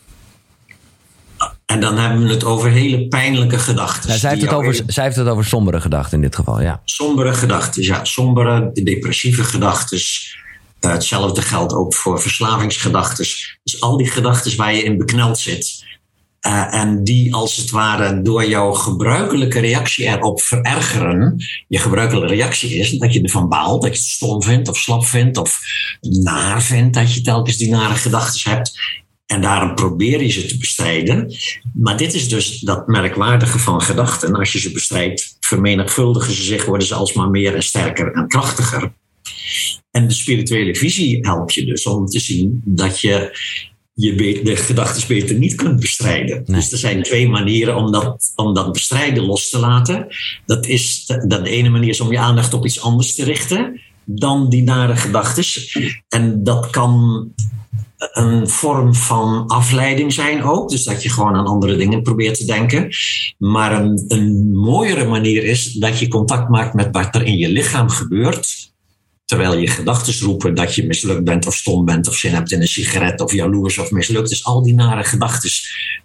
[1.66, 4.12] En dan hebben we het over hele pijnlijke gedachten.
[4.12, 6.82] Ja, zij, heeft het over, zij heeft het over sombere gedachten in dit geval, ja.
[6.86, 8.04] Sombere gedachten, ja.
[8.04, 10.00] Sombere, depressieve gedachten.
[10.86, 13.26] Uh, hetzelfde geldt ook voor verslavingsgedachten.
[13.64, 15.90] Dus al die gedachten waar je in bekneld zit.
[16.48, 21.36] Uh, en die als het ware door jouw gebruikelijke reactie erop verergeren.
[21.68, 25.06] Je gebruikelijke reactie is dat je ervan baalt, dat je het stom vindt of slap
[25.06, 25.60] vindt of
[26.00, 28.80] naar vindt dat je telkens die nare gedachten hebt.
[29.26, 31.34] En daarom probeer je ze te bestrijden.
[31.74, 34.28] Maar dit is dus dat merkwaardige van gedachten.
[34.28, 38.28] En als je ze bestrijdt, vermenigvuldigen ze zich, worden ze alsmaar meer en sterker en
[38.28, 38.94] krachtiger.
[39.92, 43.38] En de spirituele visie helpt je dus om te zien dat je,
[43.94, 46.44] je de gedachten beter niet kunt bestrijden.
[46.46, 50.08] Dus er zijn twee manieren om dat, om dat bestrijden los te laten.
[50.46, 53.82] Dat is dat de ene manier is om je aandacht op iets anders te richten
[54.06, 55.44] dan die nare gedachten.
[56.08, 57.28] En dat kan
[58.12, 60.70] een vorm van afleiding zijn ook.
[60.70, 62.90] Dus dat je gewoon aan andere dingen probeert te denken.
[63.38, 67.50] Maar een, een mooiere manier is dat je contact maakt met wat er in je
[67.50, 68.71] lichaam gebeurt
[69.32, 72.62] terwijl je gedachten roepen dat je mislukt bent of stom bent of zin hebt in
[72.62, 74.30] een sigaret of jaloers of mislukt.
[74.30, 75.50] Dus al die nare gedachten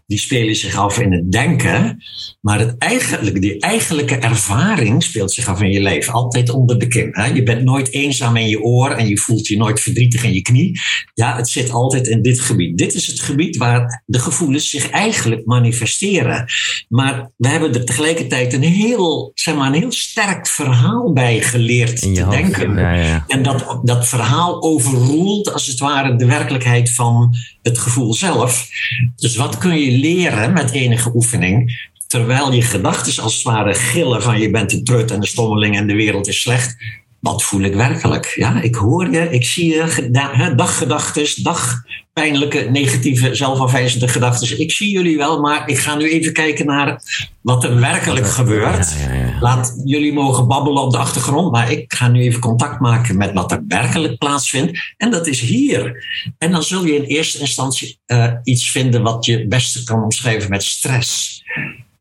[0.06, 2.02] die spelen zich af in het denken.
[2.40, 6.12] Maar het eigenlijk, die eigenlijke ervaring speelt zich af in je leven.
[6.12, 7.08] Altijd onder de kin.
[7.12, 7.26] Hè?
[7.26, 10.42] Je bent nooit eenzaam in je oor en je voelt je nooit verdrietig in je
[10.42, 10.80] knie.
[11.14, 12.78] Ja, het zit altijd in dit gebied.
[12.78, 16.46] Dit is het gebied waar de gevoelens zich eigenlijk manifesteren.
[16.88, 22.00] Maar we hebben er tegelijkertijd een heel, zeg maar, een heel sterk verhaal bij geleerd
[22.00, 22.30] te hoofd.
[22.30, 22.76] denken.
[22.76, 23.15] Ja, ja.
[23.26, 28.68] En dat, dat verhaal overroelt als het ware de werkelijkheid van het gevoel zelf.
[29.16, 31.88] Dus wat kun je leren met enige oefening?
[32.06, 35.76] Terwijl je gedachten als het ware gillen van je bent een trut en een stommeling
[35.76, 36.76] en de wereld is slecht.
[37.20, 38.32] Wat voel ik werkelijk?
[38.36, 40.10] Ja, ik hoor je, ik zie je,
[40.56, 44.60] daggedachten, dagpijnlijke, negatieve, zelfafwijzende gedachten.
[44.60, 47.02] Ik zie jullie wel, maar ik ga nu even kijken naar
[47.40, 48.94] wat er werkelijk gebeurt.
[49.40, 53.32] Laat jullie mogen babbelen op de achtergrond, maar ik ga nu even contact maken met
[53.32, 54.94] wat er werkelijk plaatsvindt.
[54.96, 56.04] En dat is hier.
[56.38, 60.02] En dan zul je in eerste instantie uh, iets vinden wat je het beste kan
[60.02, 61.42] omschrijven met stress.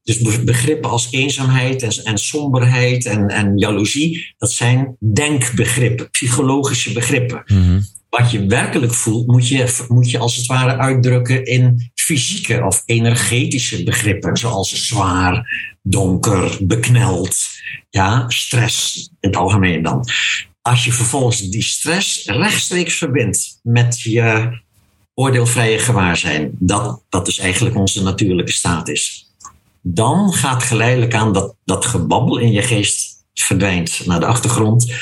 [0.05, 7.43] Dus begrippen als eenzaamheid en, en somberheid en, en jaloezie, dat zijn denkbegrippen, psychologische begrippen.
[8.09, 12.83] Wat je werkelijk voelt, moet je, moet je als het ware uitdrukken in fysieke of
[12.85, 15.47] energetische begrippen, zoals zwaar,
[15.81, 17.37] donker, bekneld,
[17.89, 20.07] ja, stress in het algemeen dan.
[20.61, 24.59] Als je vervolgens die stress rechtstreeks verbindt met je
[25.13, 29.25] oordeelvrije gewaarzijn, dat, dat dus eigenlijk onze natuurlijke staat is
[29.87, 34.93] dan gaat geleidelijk aan dat, dat gebabbel in je geest verdwijnt naar de achtergrond.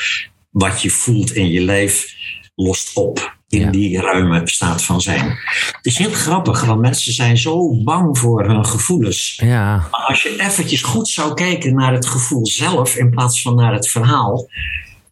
[0.49, 2.13] Wat je voelt in je lijf
[2.55, 5.25] lost op in die ruime staat van zijn.
[5.71, 9.39] Het is heel grappig, want mensen zijn zo bang voor hun gevoelens.
[9.43, 9.75] Ja.
[9.91, 13.73] Maar als je eventjes goed zou kijken naar het gevoel zelf in plaats van naar
[13.73, 14.49] het verhaal,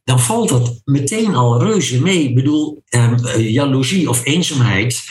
[0.04, 2.24] dan valt dat meteen al reuze mee.
[2.24, 5.04] Ik bedoel, eh, jaloezie of eenzaamheid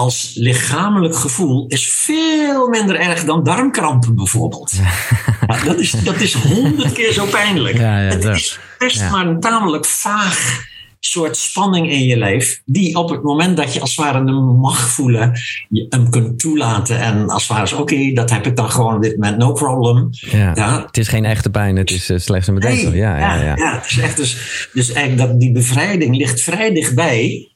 [0.00, 4.72] als lichamelijk gevoel is veel minder erg dan darmkrampen bijvoorbeeld.
[5.46, 7.76] Ja, dat, is, dat is honderd keer zo pijnlijk.
[7.78, 10.68] Ja, het is best maar een tamelijk vaag
[11.00, 14.44] soort spanning in je lijf, die op het moment dat je als het ware hem
[14.44, 15.32] mag voelen,
[15.68, 16.98] je hem kunt toelaten.
[16.98, 20.08] En als het ware is, oké, dat heb ik dan gewoon dit moment, no problem.
[20.20, 22.90] Ja, Het is geen echte pijn, het is uh, slechts een bedenksel.
[22.90, 23.74] Nee, ja, ja, ja, ja.
[23.74, 27.49] het is echt dus, dus eigenlijk dat die bevrijding ligt vrij dichtbij.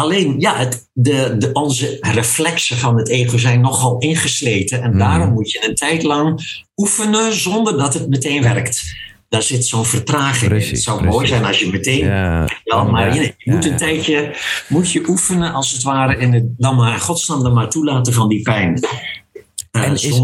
[0.00, 4.82] Alleen, ja, het, de, de, onze reflexen van het ego zijn nogal ingesleten.
[4.82, 6.40] En daarom moet je een tijd lang
[6.76, 8.82] oefenen zonder dat het meteen werkt.
[9.28, 10.68] Daar zit zo'n vertraging in.
[10.68, 12.04] Het zou mooi zijn als je meteen.
[12.04, 14.36] Ja, maar je, je moet een tijdje
[14.68, 18.28] moet je oefenen, als het ware, in het dan maar godsnaam dan maar toelaten van
[18.28, 18.78] die pijn.
[19.72, 20.20] Uh, en is,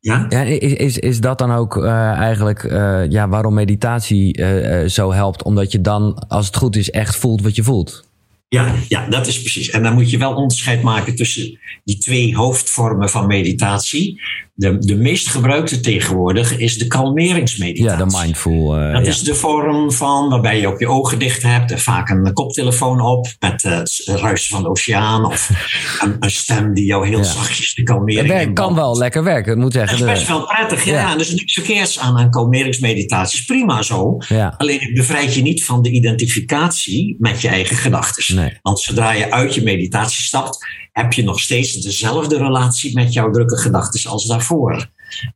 [0.00, 0.26] ja?
[0.28, 4.40] Ja, is, is, is dat dan ook uh, eigenlijk uh, ja, waarom meditatie
[4.88, 5.42] zo helpt?
[5.42, 8.05] Omdat je dan, als het goed is, echt voelt wat je voelt.
[8.48, 9.70] Ja, ja, dat is precies.
[9.70, 14.20] En dan moet je wel onderscheid maken tussen die twee hoofdvormen van meditatie.
[14.58, 17.98] De, de meest gebruikte tegenwoordig is de kalmeringsmeditatie.
[17.98, 18.76] Ja, de mindful.
[18.78, 19.10] eh, Dat ja.
[19.10, 23.00] is de vorm van waarbij je ook je ogen dicht hebt en vaak een koptelefoon
[23.00, 25.50] op met eh, het ruisen van de oceaan of
[26.02, 27.24] een, een stem die jou heel Ja.
[27.24, 29.92] zachtjes de Het kalmering werk kan wel lekker werken, ik moet zeggen.
[29.98, 30.92] is de- best wel prettig, ja.
[30.92, 31.08] Ja.
[31.08, 33.38] En er is niks verkeerds aan aan kalmeringsmeditatie.
[33.38, 34.16] is prima zo.
[34.56, 38.52] Alleen het bevrijdt je niet van de identificatie met je eigen gedachten.
[38.62, 40.58] Want zodra je uit je meditatie stapt,
[40.92, 44.44] heb je nog steeds dezelfde relatie met jouw drukke gedachten als daarvoor.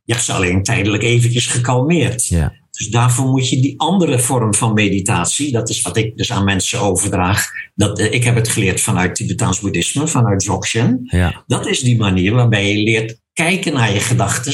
[0.03, 2.27] Je hebt ze alleen tijdelijk eventjes gekalmeerd.
[2.27, 2.53] Ja.
[2.71, 6.43] Dus daarvoor moet je die andere vorm van meditatie, dat is wat ik dus aan
[6.43, 7.45] mensen overdraag.
[7.75, 11.01] Dat, eh, ik heb het geleerd vanuit Tibetaans boeddhisme, vanuit Dzogchen.
[11.03, 11.43] Ja.
[11.47, 14.53] Dat is die manier waarbij je leert kijken naar je gedachten,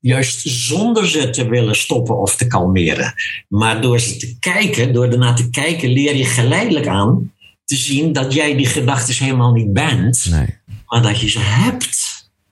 [0.00, 3.14] juist zonder ze te willen stoppen of te kalmeren.
[3.48, 7.32] Maar door ze te kijken, door ernaar te kijken, leer je geleidelijk aan
[7.64, 10.30] te zien dat jij die gedachten helemaal niet bent,
[10.86, 12.09] maar dat je ze hebt.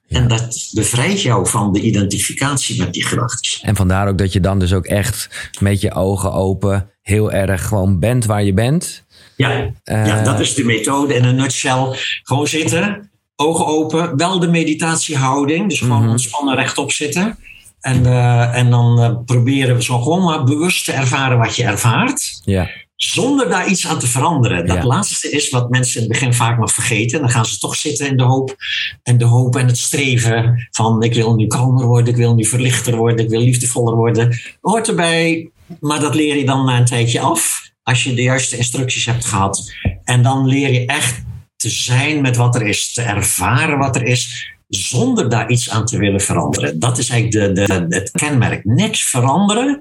[0.08, 3.62] En dat bevrijdt jou van de identificatie met die gedachten.
[3.62, 7.66] En vandaar ook dat je dan dus ook echt met je ogen open heel erg
[7.66, 9.04] gewoon bent waar je bent.
[9.36, 11.96] Ja, ja, Eh, dat is de methode in een nutshell.
[12.22, 17.38] Gewoon zitten, ogen open, wel de meditatiehouding, dus gewoon ontspannen rechtop zitten.
[17.80, 21.64] En, eh, en dan eh, proberen we zo gewoon maar bewust te ervaren wat je
[21.64, 22.40] ervaart.
[22.44, 22.68] Ja.
[22.98, 24.66] Zonder daar iets aan te veranderen.
[24.66, 24.84] Dat Ja.
[24.84, 27.20] laatste is wat mensen in het begin vaak nog vergeten.
[27.20, 28.56] Dan gaan ze toch zitten in de hoop.
[29.02, 32.44] En de hoop en het streven van ik wil nu kalmer worden, ik wil nu
[32.44, 34.38] verlichter worden, ik wil liefdevoller worden.
[34.60, 37.70] Hoort erbij, maar dat leer je dan na een tijdje af.
[37.82, 39.72] Als je de juiste instructies hebt gehad.
[40.04, 41.22] En dan leer je echt
[41.56, 45.84] te zijn met wat er is, te ervaren wat er is, zonder daar iets aan
[45.86, 46.78] te willen veranderen.
[46.78, 48.64] Dat is eigenlijk de, de, het kenmerk.
[48.64, 49.78] Niks veranderen.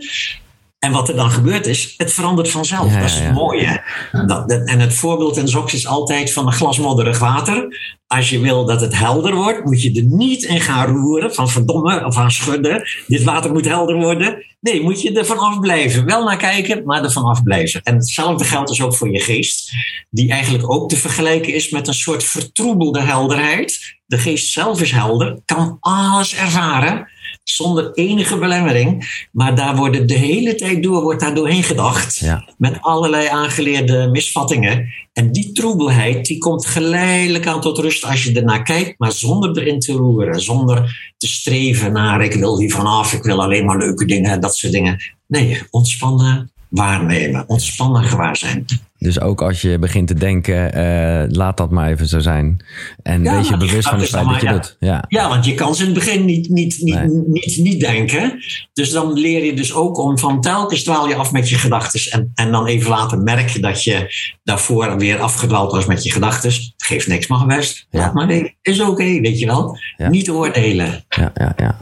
[0.79, 2.91] En wat er dan gebeurt is, het verandert vanzelf.
[2.93, 3.31] Ja, dat is het ja.
[3.31, 3.83] mooie.
[4.11, 7.67] Dat, dat- en het voorbeeld in Zox is altijd van een glas modderig water.
[8.07, 11.33] Als je wil dat het helder wordt, moet je er niet in gaan roeren.
[11.33, 12.83] Van verdomme of gaan schudden.
[13.07, 14.45] Dit water moet helder worden.
[14.59, 16.05] Nee, moet je er van afblijven.
[16.05, 17.81] Wel naar kijken, maar er van afblijven.
[17.83, 19.71] En hetzelfde geldt dus ook voor je geest.
[20.09, 23.95] Die eigenlijk ook te vergelijken is met een soort vertroebelde helderheid.
[24.05, 27.07] De geest zelf is helder, kan alles ervaren
[27.49, 29.25] zonder enige belemmering.
[29.31, 32.21] Maar daar wordt de hele tijd door wordt daar doorheen gedacht.
[32.57, 34.93] Met allerlei aangeleerde misvattingen.
[35.13, 39.57] En die troebelheid die komt geleidelijk aan tot rust als je ernaar kijkt, maar zonder
[39.57, 40.41] erin te roeren.
[40.41, 44.55] Zonder te streven naar ik wil hier vanaf, ik wil alleen maar leuke dingen, dat
[44.55, 44.97] soort dingen.
[45.27, 48.65] Nee, ontspannen waarnemen, ontspannen gewaar zijn.
[49.07, 52.63] Dus ook als je begint te denken, eh, laat dat maar even zo zijn.
[53.03, 54.75] En Ja, wees je bewust van het feit dat je dan doet.
[54.79, 55.05] Ja.
[55.07, 58.39] Ja, want je kan ze in het begin niet, niet, niet, niet, niet denken.
[58.73, 62.11] Dus dan leer je dus ook om van telkens dwaal je af met je gedachten.
[62.11, 66.11] En, en dan even later merk je dat je daarvoor weer afgedwaald was met je
[66.11, 66.51] gedachten.
[66.77, 67.87] Geeft niks, mag best.
[67.91, 69.77] Laat maar nee, is oké, weet je wel.
[69.97, 71.05] Niet oordelen.
[71.09, 71.77] Ja, ja, ja.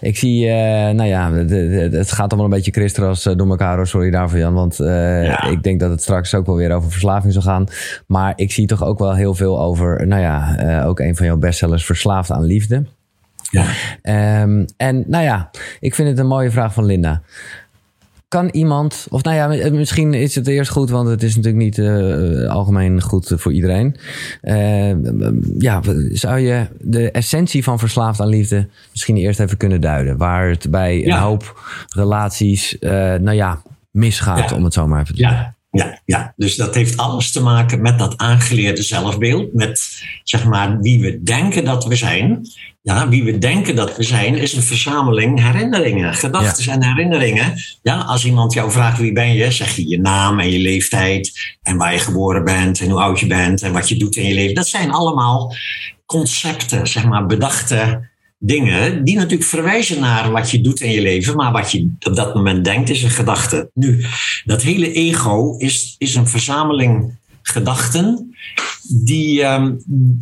[0.00, 3.86] Ik zie, eh, nou ja, het gaat allemaal een beetje Christras door elkaar.
[3.86, 4.54] Sorry daarvoor, Jan.
[4.54, 7.66] Want eh, ik denk dat het straks ook wel weer over verslaving zal gaan.
[8.06, 11.26] Maar ik zie toch ook wel heel veel over, nou ja, eh, ook een van
[11.26, 12.84] jouw bestsellers, Verslaafd aan Liefde.
[13.50, 13.64] Ja.
[14.02, 17.22] Ehm, en nou ja, ik vind het een mooie vraag van Linda.
[18.28, 21.78] Kan iemand, of nou ja, misschien is het eerst goed, want het is natuurlijk niet
[21.78, 23.96] eh, algemeen goed voor iedereen.
[24.40, 24.92] Eh,
[25.58, 25.80] ja,
[26.12, 30.16] zou je de essentie van verslaafd aan liefde misschien eerst even kunnen duiden?
[30.16, 31.60] Waar het bij een hoop
[31.94, 34.56] relaties, eh, nou ja, misgaat, Ja.
[34.56, 35.38] om het zo maar even te zeggen.
[35.38, 39.54] Ja, ja, ja, dus dat heeft alles te maken met dat aangeleerde zelfbeeld.
[39.54, 42.46] Met zeg maar wie we denken dat we zijn.
[42.82, 47.54] Ja, wie we denken dat we zijn is een verzameling herinneringen, gedachten en herinneringen.
[47.82, 51.56] Ja, als iemand jou vraagt wie ben je, zeg je je naam en je leeftijd.
[51.62, 54.26] En waar je geboren bent en hoe oud je bent en wat je doet in
[54.26, 54.54] je leven.
[54.54, 55.54] Dat zijn allemaal
[56.06, 58.08] concepten, zeg maar bedachte
[58.38, 62.16] dingen die natuurlijk verwijzen naar wat je doet in je leven, maar wat je op
[62.16, 63.70] dat moment denkt is een gedachte.
[63.74, 64.04] Nu,
[64.44, 68.36] dat hele ego is, is een verzameling gedachten
[69.04, 69.74] die, ehm,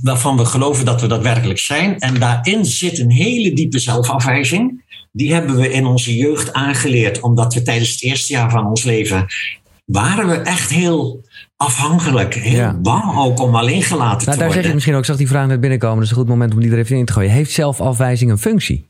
[0.03, 1.99] waarvan we geloven dat we dat werkelijk zijn.
[1.99, 4.83] En daarin zit een hele diepe zelfafwijzing.
[5.13, 8.83] Die hebben we in onze jeugd aangeleerd, omdat we tijdens het eerste jaar van ons
[8.83, 9.27] leven
[9.85, 11.25] waren we echt heel
[11.57, 14.67] afhankelijk, heel bang ook om alleen gelaten Nou, te daar zeg worden.
[14.67, 16.71] je misschien ook, ik zag die vraag net binnenkomen, dus een goed moment om die
[16.71, 17.31] er even in te gooien.
[17.31, 18.89] Heeft zelfafwijzing een functie?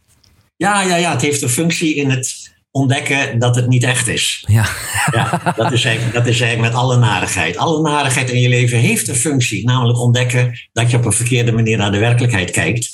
[0.57, 4.45] Ja, ja, ja, het heeft een functie in het ontdekken dat het niet echt is.
[4.47, 4.67] Ja.
[5.11, 7.57] ja dat, is eigenlijk, dat is eigenlijk met alle narigheid.
[7.57, 11.53] Alle narigheid in je leven heeft een functie, namelijk ontdekken dat je op een verkeerde
[11.53, 12.91] manier naar de werkelijkheid kijkt.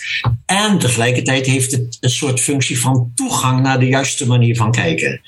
[0.46, 5.20] En tegelijkertijd heeft het een soort functie van toegang naar de juiste manier van kijken.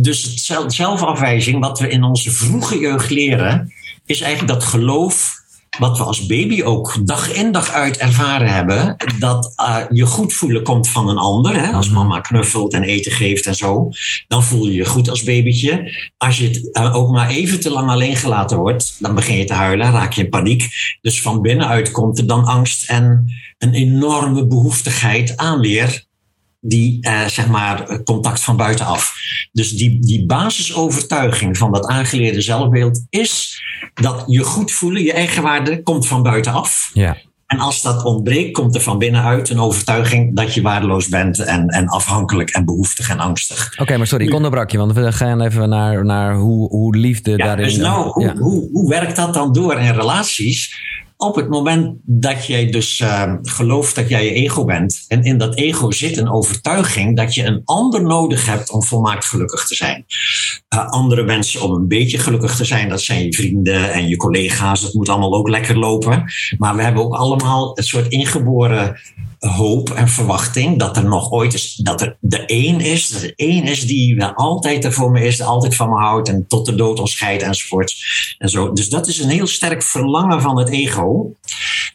[0.00, 3.72] Dus zelfafwijzing, wat we in onze vroege jeugd leren,
[4.06, 5.42] is eigenlijk dat geloof
[5.78, 8.96] wat we als baby ook dag in dag uit ervaren hebben.
[9.18, 11.60] Dat uh, je goed voelen komt van een ander.
[11.60, 11.72] Hè?
[11.72, 13.88] Als mama knuffelt en eten geeft en zo.
[14.28, 15.92] Dan voel je je goed als babytje.
[16.16, 18.96] Als je het uh, ook maar even te lang alleen gelaten wordt.
[18.98, 20.68] Dan begin je te huilen, raak je in paniek.
[21.00, 26.04] Dus van binnenuit komt er dan angst en een enorme behoeftigheid aan weer
[26.66, 29.14] die eh, zeg maar contact van buitenaf.
[29.52, 33.62] Dus die, die basisovertuiging van dat aangeleerde zelfbeeld is
[33.94, 36.90] dat je goed voelen, je eigen waarde, komt van buitenaf.
[36.92, 37.16] Ja.
[37.46, 41.68] En als dat ontbreekt, komt er van binnenuit een overtuiging dat je waardeloos bent en,
[41.68, 43.72] en afhankelijk en behoeftig en angstig.
[43.78, 47.30] Oké, maar sorry, ik onderbrak je, want we gaan even naar, naar hoe, hoe liefde
[47.30, 47.64] Ja, daarin...
[47.64, 48.34] dus nou, hoe, Ja.
[48.36, 50.76] hoe, hoe werkt dat dan door in relaties?
[51.24, 55.04] Op het moment dat jij dus eh, gelooft dat jij je ego bent.
[55.08, 59.24] En in dat ego zit een overtuiging dat je een ander nodig hebt om volmaakt
[59.24, 60.04] gelukkig te zijn.
[60.68, 64.16] Eh, andere mensen om een beetje gelukkig te zijn, dat zijn je vrienden en je
[64.16, 64.80] collega's.
[64.80, 66.24] Dat moet allemaal ook lekker lopen.
[66.58, 69.00] Maar we hebben ook allemaal een soort ingeboren
[69.48, 73.32] hoop en verwachting dat er nog ooit is, dat er de één is, dat er
[73.36, 76.66] één is die wel altijd er voor me is, altijd van me houdt en tot
[76.66, 77.94] de dood ons scheidt enzovoort.
[78.38, 78.72] En zo.
[78.72, 81.34] Dus dat is een heel sterk verlangen van het ego.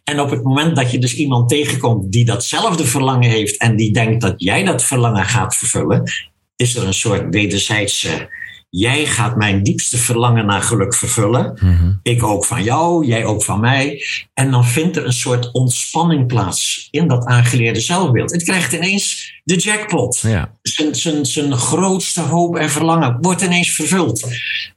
[0.03, 3.93] En op het moment dat je dus iemand tegenkomt die datzelfde verlangen heeft en die
[3.93, 6.11] denkt dat jij dat verlangen gaat vervullen,
[6.55, 8.29] is er een soort wederzijdse.
[8.69, 11.59] Jij gaat mijn diepste verlangen naar geluk vervullen.
[12.03, 14.03] Ik ook van jou, jij ook van mij.
[14.33, 18.31] En dan vindt er een soort ontspanning plaats in dat aangeleerde zelfbeeld.
[18.31, 20.19] Het krijgt ineens de jackpot.
[20.19, 20.57] Ja.
[20.61, 24.27] Zijn, zijn, zijn grootste hoop en verlangen wordt ineens vervuld.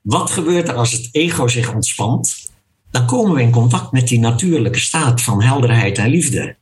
[0.02, 2.50] Wat gebeurt er als het ego zich ontspant?
[2.90, 6.56] Dan komen we in contact met die natuurlijke staat van helderheid en liefde.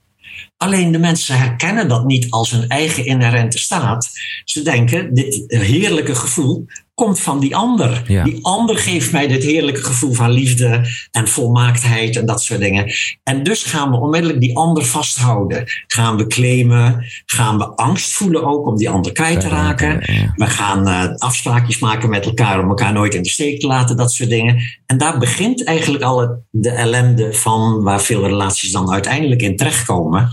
[0.56, 4.10] Alleen de mensen herkennen dat niet als hun eigen inherente staat.
[4.44, 6.66] Ze denken, dit heerlijke gevoel
[7.00, 8.02] komt van die ander.
[8.06, 8.24] Ja.
[8.24, 12.92] Die ander geeft mij dit heerlijke gevoel van liefde en volmaaktheid en dat soort dingen.
[13.22, 15.64] En dus gaan we onmiddellijk die ander vasthouden.
[15.86, 19.98] Gaan we claimen, gaan we angst voelen ook om die ander kwijt te raken.
[20.36, 23.96] We gaan eh, afspraakjes maken met elkaar om elkaar nooit in de steek te laten,
[23.96, 24.56] dat soort dingen.
[24.86, 29.56] En daar begint eigenlijk al het- de ellende van waar veel relaties dan uiteindelijk in
[29.56, 30.30] terechtkomen.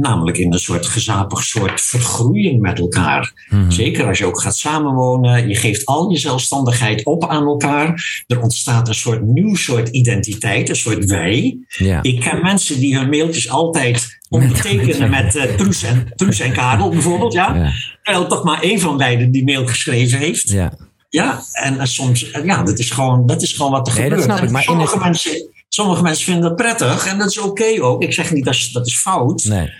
[0.00, 3.32] Namelijk in een soort gezapig soort vergroeiing met elkaar.
[3.68, 5.48] Zeker als je ook gaat samenwonen.
[5.48, 8.22] Je geeft al je zelfstandigheid op aan elkaar.
[8.26, 11.58] Er ontstaat een soort nieuw soort identiteit, een soort wij.
[11.68, 12.02] Ja.
[12.02, 16.88] Ik ken mensen die hun mailtjes altijd ondertekenen met eh Truus, en, Truus en Karel
[16.90, 17.32] bijvoorbeeld.
[17.32, 17.72] Ja?
[18.02, 20.48] Terwijl toch maar één van beiden die mail geschreven heeft.
[20.50, 20.72] Ja.
[21.08, 24.08] Ja, en eh, soms, eh, ja, dat is gewoon, dat is gewoon wat er Nee,
[24.08, 24.36] dat gebeurt.
[24.38, 27.38] snap ik, maar in sommige, het- mensen, sommige mensen vinden dat prettig en dat is
[27.38, 28.02] oké ook.
[28.02, 29.44] Ik zeg niet dat dat is fout.
[29.44, 29.70] Nee.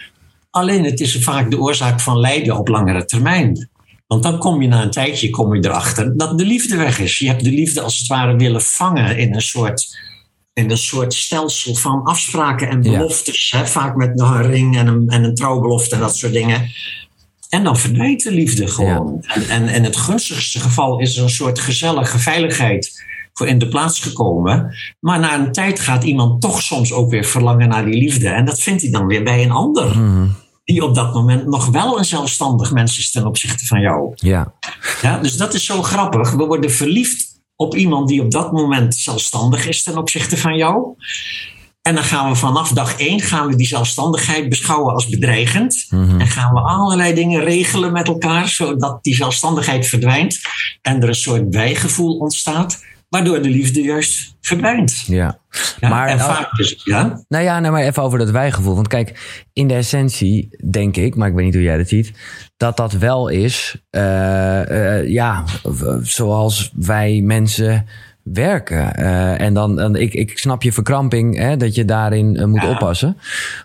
[0.51, 3.69] Alleen het is vaak de oorzaak van lijden op langere termijn.
[4.07, 7.19] Want dan kom je na een tijdje kom je erachter dat de liefde weg is.
[7.19, 9.99] Je hebt de liefde als het ware willen vangen in een soort,
[10.53, 12.99] in een soort stelsel van afspraken en Ja.
[12.99, 13.51] beloftes.
[13.57, 13.67] Hè?
[13.67, 16.71] Vaak met nog een ring en een, en een trouwbelofte en dat soort dingen.
[17.49, 19.25] En dan verdwijnt de liefde gewoon.
[19.27, 23.07] En, en in het gunstigste geval is er een soort gezellige veiligheid
[23.39, 24.75] voor in de plaats gekomen.
[25.01, 28.29] Maar na een tijd gaat iemand toch soms ook weer verlangen naar die liefde.
[28.29, 29.97] En dat vindt hij dan weer bij een ander.
[30.65, 34.13] Die op dat moment nog wel een zelfstandig mens is ten opzichte van jou.
[34.15, 34.53] Ja.
[35.03, 36.31] Ja, dus dat is zo grappig.
[36.31, 40.97] We worden verliefd op iemand die op dat moment zelfstandig is ten opzichte van jou.
[41.83, 45.87] En dan gaan we vanaf dag één gaan we die zelfstandigheid beschouwen als bedreigend.
[45.91, 50.39] En gaan we allerlei dingen regelen met elkaar, zodat die zelfstandigheid verdwijnt.
[50.83, 55.05] En er een soort wijgevoel ontstaat, waardoor de liefde juist verdwijnt.
[55.07, 55.39] Ja.
[55.81, 57.25] Ja, maar, en vaak is, ja?
[57.29, 58.75] Nou ja, nou maar even over dat wijgevoel.
[58.75, 62.13] Want kijk, in de essentie denk ik, maar ik weet niet hoe jij dat ziet,
[62.57, 65.45] dat dat wel is, eh, eh, ja,
[66.03, 67.87] zoals wij mensen
[68.23, 68.95] werken.
[68.95, 73.19] Eh, en dan, dan ik, ik snap je verkramping, hè, dat je daarin moet oppassen.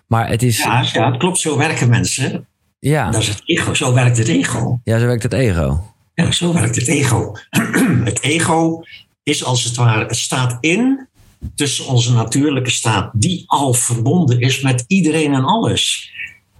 [0.07, 0.57] Maar het is.
[0.57, 2.47] Ja, ja, het klopt, zo werken mensen.
[2.79, 3.11] Ja.
[3.11, 4.79] Dat is het ego, zo werkt het ego.
[4.83, 5.93] Ja, zo werkt het ego.
[6.13, 7.31] Ja, zo werkt het ego.
[8.03, 8.83] het ego
[9.23, 11.07] is als het ware, het staat in
[11.55, 16.11] tussen onze natuurlijke staat, die al verbonden is met iedereen en alles.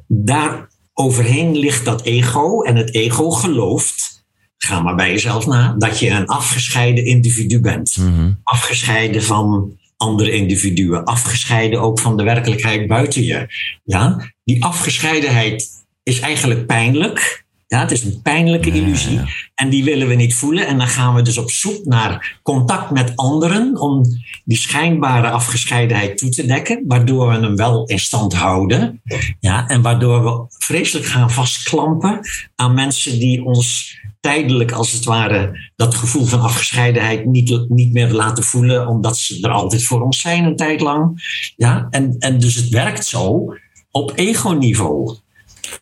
[0.08, 4.26] Daar overheen ligt dat ego en het ego gelooft,
[4.58, 7.98] ga maar bij jezelf na, dat je een afgescheiden individu bent.
[8.44, 13.48] Afgescheiden van andere individuen, afgescheiden ook van de werkelijkheid buiten je.
[13.84, 14.34] Ja?
[14.44, 17.43] Die afgescheidenheid is eigenlijk pijnlijk.
[17.68, 19.20] Ja, het is een pijnlijke illusie.
[19.56, 20.68] En die willen we niet voelen.
[20.68, 23.80] En dan gaan we dus op zoek naar contact met anderen.
[23.80, 24.04] om
[24.46, 26.84] die schijnbare afgescheidenheid toe te dekken.
[26.88, 29.02] Waardoor we hem wel in stand houden.
[29.40, 32.20] Ja, en waardoor we vreselijk gaan vastklampen
[32.56, 38.12] aan mensen die ons tijdelijk als het ware dat gevoel van afgescheidenheid niet, niet meer
[38.12, 41.24] laten voelen, omdat ze er altijd voor ons zijn een tijd lang.
[41.56, 43.54] Ja, en, en dus het werkt zo
[43.92, 45.18] op ego-niveau.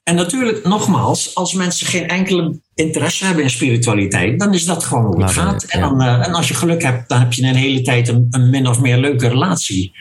[0.04, 5.04] En natuurlijk, nogmaals, als mensen geen enkele interesse hebben in spiritualiteit, dan is dat gewoon
[5.04, 5.64] hoe het Maar, gaat.
[5.64, 8.28] En, dan, eh, en als je geluk hebt, dan heb je een hele tijd een,
[8.30, 9.94] een min of meer leuke relatie.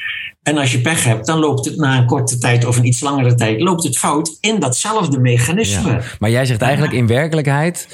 [0.43, 3.01] En als je pech hebt, dan loopt het na een korte tijd of een iets
[3.01, 5.91] langere tijd, loopt het fout in datzelfde mechanisme.
[5.91, 6.01] Ja.
[6.19, 7.89] Maar jij zegt eigenlijk in werkelijkheid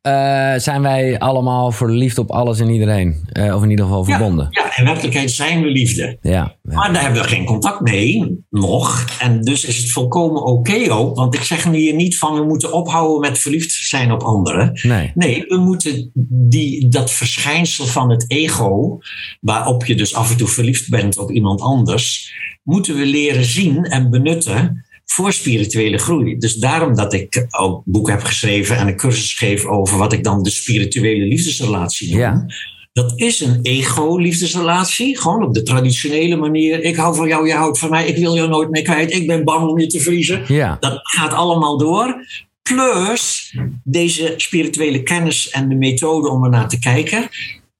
[0.00, 3.28] eh, zijn wij allemaal verliefd op alles en iedereen.
[3.32, 4.46] Eh, of in ieder geval verbonden.
[4.50, 6.18] Ja, in werkelijkheid zijn we liefde.
[6.20, 6.56] Ja.
[6.62, 9.04] Maar daar hebben we geen contact mee, nog.
[9.18, 11.16] En dus is het volkomen oké ook.
[11.16, 14.78] Want ik zeg hier niet van we moeten ophouden met verliefd zijn op anderen.
[14.82, 15.12] Nee.
[15.14, 16.10] Nee, we moeten
[16.48, 18.98] die, dat verschijnsel van het ego,
[19.40, 22.32] waarop je dus af en toe verliefd bent op iemand anders,
[22.62, 26.38] moeten we leren zien en benutten voor spirituele groei.
[26.38, 30.24] Dus daarom dat ik ook boek heb geschreven en een cursus geef over wat ik
[30.24, 32.46] dan de spirituele liefdesrelatie noem.
[32.92, 36.82] Dat is een ego-liefdesrelatie, gewoon op de traditionele manier.
[36.82, 39.26] Ik hou van jou, jij houdt van mij, ik wil jou nooit meer kwijt, ik
[39.26, 40.44] ben bang om je te verliezen.
[40.46, 40.76] Ja.
[40.80, 42.26] Dat gaat allemaal door.
[42.62, 43.54] Plus
[43.84, 47.28] deze spirituele kennis en de methode om ernaar te kijken.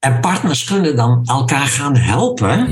[0.01, 2.69] En partners kunnen dan elkaar gaan helpen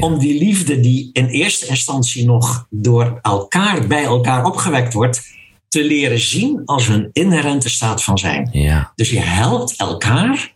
[0.00, 5.22] om die liefde die in eerste instantie nog door elkaar bij elkaar opgewekt wordt,
[5.68, 8.48] te leren zien als hun inherente staat van zijn.
[8.52, 8.92] Ja.
[8.94, 10.53] Dus je helpt elkaar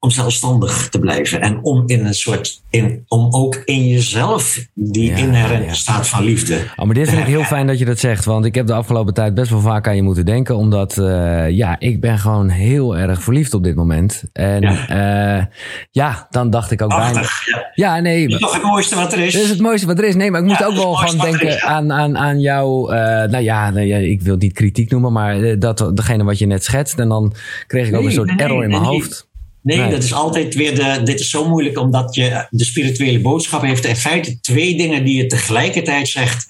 [0.00, 5.14] om zelfstandig te blijven en om in een soort, in, om ook in jezelf die
[5.14, 6.58] inherente staat van liefde.
[6.76, 8.24] Oh, maar dit vind ik heel fijn dat je dat zegt.
[8.24, 10.56] Want ik heb de afgelopen tijd best wel vaak aan je moeten denken.
[10.56, 14.22] Omdat, eh, ja, ik ben gewoon heel erg verliefd op dit moment.
[14.32, 15.48] En ja,
[15.90, 17.20] ja dan dacht ik ook bijna...
[17.20, 17.68] Ja.
[17.74, 18.28] Ja, nee.
[18.28, 19.32] Dat is toch het mooiste wat er is?
[19.32, 20.14] Dat is het mooiste wat er is.
[20.14, 21.66] Nee, maar ik moest Ja, ook wel gewoon denken is, ja.
[21.66, 22.92] aan, aan, aan jou.
[22.94, 22.98] eh,
[23.30, 26.38] nou ja, nou ja, ik wil het niet kritiek noemen, maar eh, dat, degene wat
[26.38, 26.98] je net schetst.
[26.98, 27.32] En dan
[27.66, 29.28] kreeg ik ook Nee, een soort nee, error in nee, mijn hoofd.
[29.62, 29.90] Nee, Nee.
[29.90, 31.00] dat is altijd weer de.
[31.04, 35.16] Dit is zo moeilijk omdat je de spirituele boodschap heeft in feite twee dingen die
[35.16, 36.46] je tegelijkertijd zegt.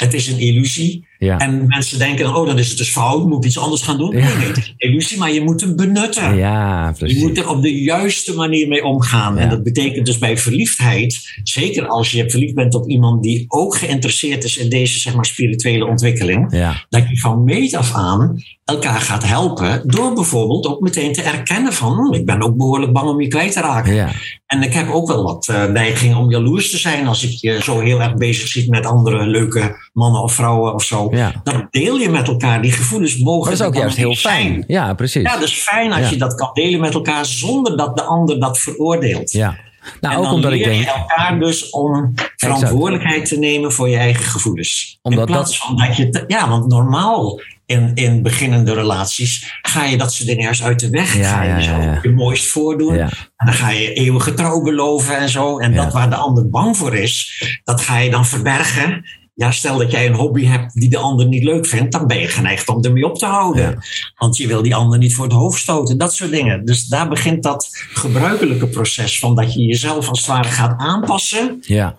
[0.00, 1.06] Het is een illusie.
[1.18, 1.38] Ja.
[1.38, 3.98] En mensen denken dan, oh, dan is het dus fout, moet ik iets anders gaan
[3.98, 4.14] doen.
[4.14, 6.36] Nee, nee, het is een illusie, maar je moet hem benutten.
[6.36, 7.18] Ja, precies.
[7.18, 9.38] Je moet er op de juiste manier mee omgaan.
[9.38, 13.76] En dat betekent dus bij verliefdheid, zeker als je verliefd bent op iemand die ook
[13.76, 16.50] geïnteresseerd is in deze zeg maar, spirituele ontwikkeling,
[16.88, 21.72] dat je van meet af aan elkaar gaat helpen door bijvoorbeeld ook meteen te erkennen
[21.72, 23.94] van, "Hm, ik ben ook behoorlijk bang om je kwijt te raken.
[23.94, 24.10] Ja.
[24.46, 27.62] En ik heb ook wel wat eh, neiging om jaloers te zijn als ik je
[27.62, 31.08] zo heel erg bezig ziet met andere leuke mannen of vrouwen of zo.
[31.10, 31.32] Ja.
[31.44, 32.62] Dan deel je met elkaar.
[32.62, 34.46] Die gevoelens mogen Dat is ook juist heel zijn.
[34.46, 34.64] fijn.
[34.66, 35.22] Ja, precies.
[35.22, 36.10] Ja, dat is fijn als Ja.
[36.10, 39.32] je dat kan delen met elkaar zonder dat de ander dat veroordeelt.
[39.32, 39.56] Ja.
[40.00, 40.84] Nou, en ook omdat ik denk.
[40.86, 44.98] elkaar dus om verantwoordelijkheid te nemen voor je eigen gevoelens.
[45.02, 46.08] Omdat in plaats van dat je...
[46.08, 50.80] te- ja, want normaal in, in beginnende relaties ga je dat soort dingen juist uit
[50.80, 51.16] de weg.
[51.16, 51.98] Ja, ga je ja, jezelf ja, ja.
[52.02, 52.94] je mooist voordoen.
[52.94, 53.08] Ja.
[53.36, 55.58] En dan ga je eeuwige trouw beloven en zo.
[55.58, 59.04] En dat waar de ander bang voor is, dat ga je dan verbergen.
[59.40, 62.20] Ja, stel dat jij een hobby hebt die de ander niet leuk vindt, dan ben
[62.20, 63.78] je geneigd om ermee op te houden.
[64.16, 66.64] Want je wil die ander niet voor het hoofd stoten, dat soort dingen.
[66.64, 71.58] Dus daar begint dat gebruikelijke proces van dat je jezelf als het ware gaat aanpassen
[71.60, 71.96] Ja.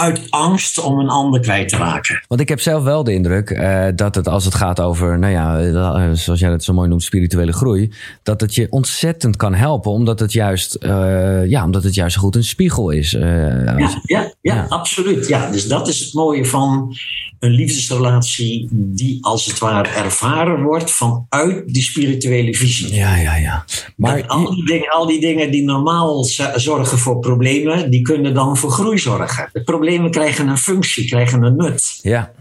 [0.00, 2.24] Uit angst om een ander kwijt te raken.
[2.28, 5.32] Want ik heb zelf wel de indruk eh, dat het als het gaat over, nou
[5.32, 7.92] ja, eh, zoals jij dat zo mooi noemt, spirituele groei,
[8.22, 12.36] dat het je ontzettend kan helpen, omdat het juist, eh, ja, omdat het juist goed
[12.36, 13.14] een spiegel is.
[13.14, 15.28] eh, Ja, ja, ja, absoluut.
[15.28, 16.96] Ja, dus dat is het mooie van
[17.38, 22.94] een liefdesrelatie die als het ware ervaren wordt vanuit die spirituele visie.
[22.94, 23.64] Ja, ja, ja.
[23.96, 26.24] Maar al die, dingen, al die dingen die normaal
[26.54, 29.48] zorgen voor problemen, die kunnen dan voor groei zorgen.
[29.52, 31.98] De problemen krijgen een functie, krijgen een nut.
[32.02, 32.32] Ja.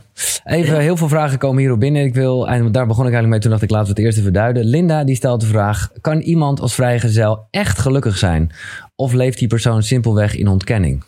[0.44, 2.04] Even, heel veel vragen komen hierop binnen.
[2.04, 3.40] Ik wil, en daar begon ik eigenlijk mee.
[3.40, 4.66] Toen dacht ik, laten we het eerst even duiden.
[4.66, 8.52] Linda die stelt de vraag: Kan iemand als vrijgezel echt gelukkig zijn?
[8.96, 11.04] Of leeft die persoon simpelweg in ontkenning?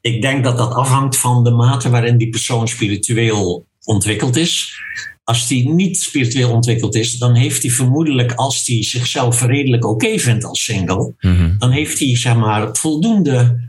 [0.00, 4.80] Ik denk dat dat afhangt van de mate waarin die persoon spiritueel ontwikkeld is.
[5.24, 10.18] Als die niet spiritueel ontwikkeld is, dan heeft hij vermoedelijk, als hij zichzelf redelijk oké
[10.18, 11.14] vindt als single,
[11.58, 13.68] dan heeft hij zeg maar, voldoende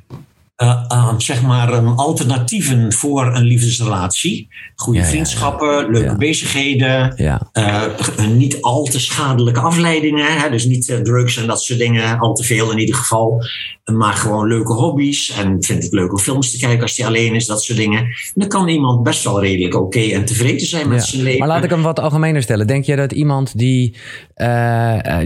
[0.60, 4.48] eh, zeg maar, um, alternatieven voor een liefdesrelatie.
[4.76, 7.50] Goede Ja, ja, vriendschappen, leuke bezigheden, Ja.
[7.52, 7.84] eh,
[8.28, 10.38] niet al te schadelijke afleidingen.
[10.40, 13.44] Hè, dus niet eh, drugs en dat soort dingen, al te veel in ieder geval.
[13.86, 15.32] Maar gewoon leuke hobby's.
[15.32, 18.00] En vindt het leuk om films te kijken als hij alleen is, dat soort dingen.
[18.00, 21.40] En dan kan iemand best wel redelijk oké en tevreden zijn met zijn leven.
[21.40, 22.68] Maar laat ik hem wat algemener stellen.
[22.68, 23.96] Denk jij dat iemand die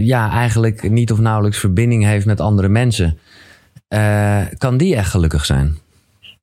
[0.00, 3.18] ja, eigenlijk niet of nauwelijks verbinding heeft met andere mensen,
[3.94, 5.78] eh, kan die echt gelukkig zijn?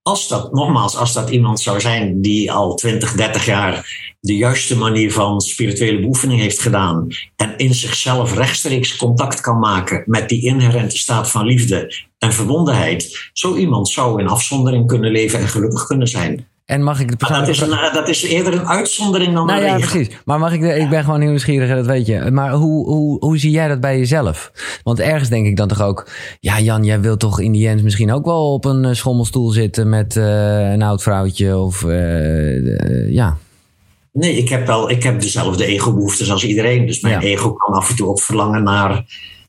[0.03, 3.85] Als dat, nogmaals, als dat iemand zou zijn die al 20, 30 jaar
[4.19, 10.03] de juiste manier van spirituele beoefening heeft gedaan en in zichzelf rechtstreeks contact kan maken
[10.05, 15.39] met die inherente staat van liefde en verbondenheid, zo iemand zou in afzondering kunnen leven
[15.39, 16.47] en gelukkig kunnen zijn.
[16.71, 19.65] En mag ik Maar dat, is een, dat is eerder een uitzondering dan Nou een
[19.65, 19.89] ja, regel.
[19.91, 20.17] precies.
[20.25, 22.31] Maar mag ik, de- ik ben gewoon heel nieuwsgierig, dat weet je.
[22.31, 24.51] Maar hoe, hoe, hoe zie jij dat bij jezelf?
[24.83, 26.09] Want ergens denk ik dan toch ook,
[26.39, 29.49] ja Jan, jij wilt toch in die end misschien ook wel op een eh, schommelstoel
[29.49, 33.37] zitten met eh, een oud vrouwtje of eh, eh, ja.
[34.11, 36.85] Nee, ik heb wel ik heb dezelfde ego-behoeftes als iedereen.
[36.85, 39.03] Dus mijn ego kan af en toe ook verlangen naar,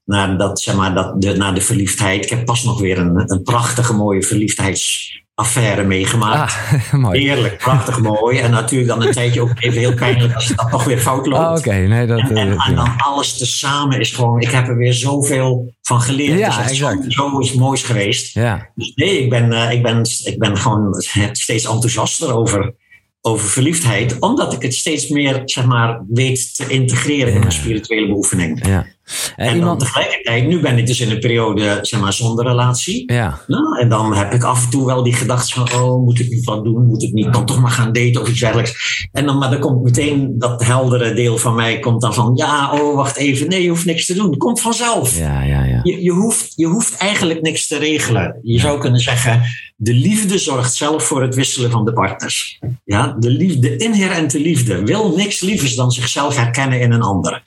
[0.05, 2.25] naar, dat, zeg maar, dat, de, naar de verliefdheid.
[2.25, 4.23] Ik heb pas nog weer een, een prachtige, mooie
[5.45, 6.59] verliefdheidsaffaire meegemaakt.
[6.93, 7.21] mooi.
[7.21, 8.39] Heerlijk, prachtig mooi.
[8.39, 11.27] En natuurlijk dan een tijdje ook even heel pijnlijk als het dan toch weer fout
[11.27, 11.45] loopt.
[11.45, 12.19] Oh, Oké, nee, dat...
[12.19, 15.75] En, eh, en, dat- en dan alles tezamen is gewoon, ik heb er weer zoveel
[15.83, 16.39] van geleerd.
[16.39, 16.79] Ja, het is
[17.09, 18.35] zo, iets moois geweest.
[18.35, 18.71] Ja.
[18.75, 20.95] Dus nee, ik ben, eh, ik, ben, ik ben gewoon
[21.33, 22.75] steeds enthousiaster over,
[23.21, 28.07] over verliefdheid, omdat ik het steeds meer zeg maar, weet te integreren in mijn spirituele
[28.07, 28.67] beoefening.
[28.67, 28.87] Ja.
[29.37, 33.13] En dan tegelijkertijd, nu ben ik dus in een periode zeg maar, zonder relatie.
[33.13, 33.41] Ja.
[33.47, 36.31] Nou, en dan heb ik af en toe wel die gedachte van, oh, moet ik
[36.31, 36.87] niet wat doen?
[36.87, 39.07] Moet ik niet dan toch maar gaan daten of iets dergelijks?
[39.13, 42.73] En dan, maar dan komt meteen dat heldere deel van mij, komt dan van, ja,
[42.73, 44.31] oh, wacht even, nee, je hoeft niks te doen.
[44.31, 45.19] Het komt vanzelf.
[45.19, 45.81] Ja, ja, ja.
[45.83, 48.39] Je, je, hoeft, je hoeft eigenlijk niks te regelen.
[48.43, 49.43] Je zou kunnen zeggen,
[49.77, 52.59] de liefde zorgt zelf voor het wisselen van de partners.
[52.85, 57.43] Ja, de, liefde, de inherente liefde wil niks lievers dan zichzelf herkennen in een ander.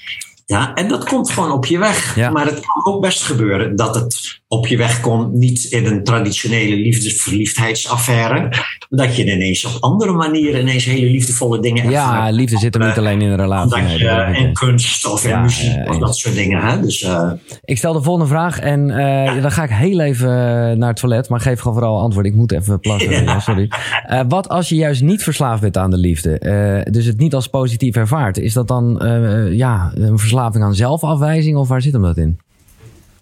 [0.48, 2.16] Ja, en dat komt gewoon op je weg.
[2.16, 2.30] Ja.
[2.32, 6.04] Maar het kan ook best gebeuren dat het op je weg komt, niet in een
[6.04, 8.50] traditionele liefdes-verliefdheidsaffaire,
[8.90, 12.98] dat je ineens op andere manieren ineens hele liefdevolle dingen Ja, liefde zit hem niet
[12.98, 14.00] alleen in een relatie.
[14.00, 14.58] Dat nee, niet.
[14.60, 16.62] kunst of in muziek ja, of dat soort dingen.
[16.62, 16.82] Hè?
[16.82, 17.32] Dus, eh,
[17.64, 20.98] Ik stel de volgende vraag en eh, dan ga ik heel even eh, naar het
[21.00, 22.26] toilet, maar geef gewoon vooral antwoord.
[22.26, 23.70] Ik moet even plassen, sorry.
[24.06, 27.34] Eh, wat als je juist niet verslaafd bent aan de liefde, eh, dus het niet
[27.34, 31.94] als positief ervaart, is dat dan eh, ja, een verslaving aan zelfafwijzing of waar zit
[31.94, 32.40] hem dat in?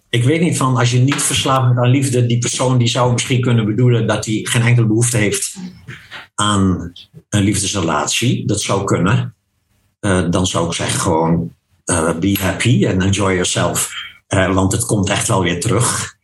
[0.08, 3.12] Ik weet niet van als je niet verslaafd bent aan liefde, die persoon die zou
[3.12, 5.56] misschien kunnen bedoelen dat hij geen enkele behoefte heeft
[6.34, 6.92] aan
[7.28, 8.46] een liefdesrelatie.
[8.46, 9.34] Dat zou kunnen.
[10.00, 11.52] Eh, dan zou ik zeggen gewoon
[11.84, 13.92] eh, be happy and enjoy yourself.
[14.26, 16.16] Eh, want het komt echt wel weer terug.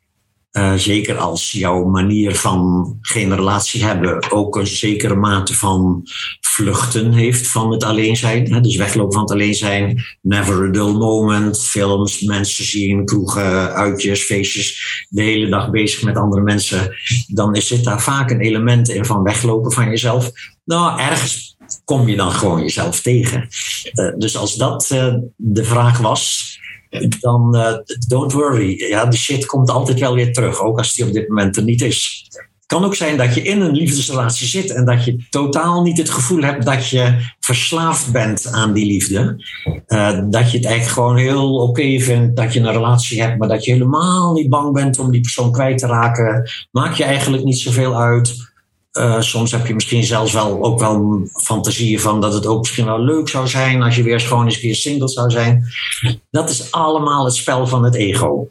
[0.50, 6.02] Eh, zeker als jouw manier van geen relatie hebben ook een zekere mate van
[6.40, 8.52] vluchten heeft van het alleen zijn.
[8.52, 8.60] Hè?
[8.60, 10.02] Dus weglopen van het alleen zijn.
[10.22, 11.62] Never a dull moment.
[11.62, 15.06] Films, mensen zien, kroegen, uitjes, feestjes.
[15.08, 16.94] De hele dag bezig met andere mensen.
[17.26, 20.30] Dan zit daar vaak een element in van weglopen van jezelf.
[20.64, 23.48] Nou, ergens kom je dan gewoon jezelf tegen.
[23.92, 26.58] Eh, dus als dat eh, de vraag was,
[27.20, 27.74] dan eh,
[28.08, 28.88] don't worry.
[28.88, 31.62] Ja, de shit komt altijd wel weer terug, ook als die op dit moment er
[31.62, 32.26] niet is.
[32.28, 35.98] Het kan ook zijn dat je in een liefdesrelatie zit en dat je totaal niet
[35.98, 39.44] het gevoel hebt dat je verslaafd bent aan die liefde.
[39.86, 43.48] Eh, dat je het eigenlijk gewoon heel oké vindt dat je een relatie hebt, maar
[43.48, 46.50] dat je helemaal niet bang bent om die persoon kwijt te raken.
[46.70, 48.49] Maakt je eigenlijk niet zoveel uit.
[48.90, 52.84] Eh, soms heb je misschien zelfs wel ook wel fantasieën van dat het ook misschien
[52.84, 55.64] wel leuk zou zijn als je weer gewoon eens weer single zou zijn.
[56.30, 58.48] Dat is allemaal het spel van het ego.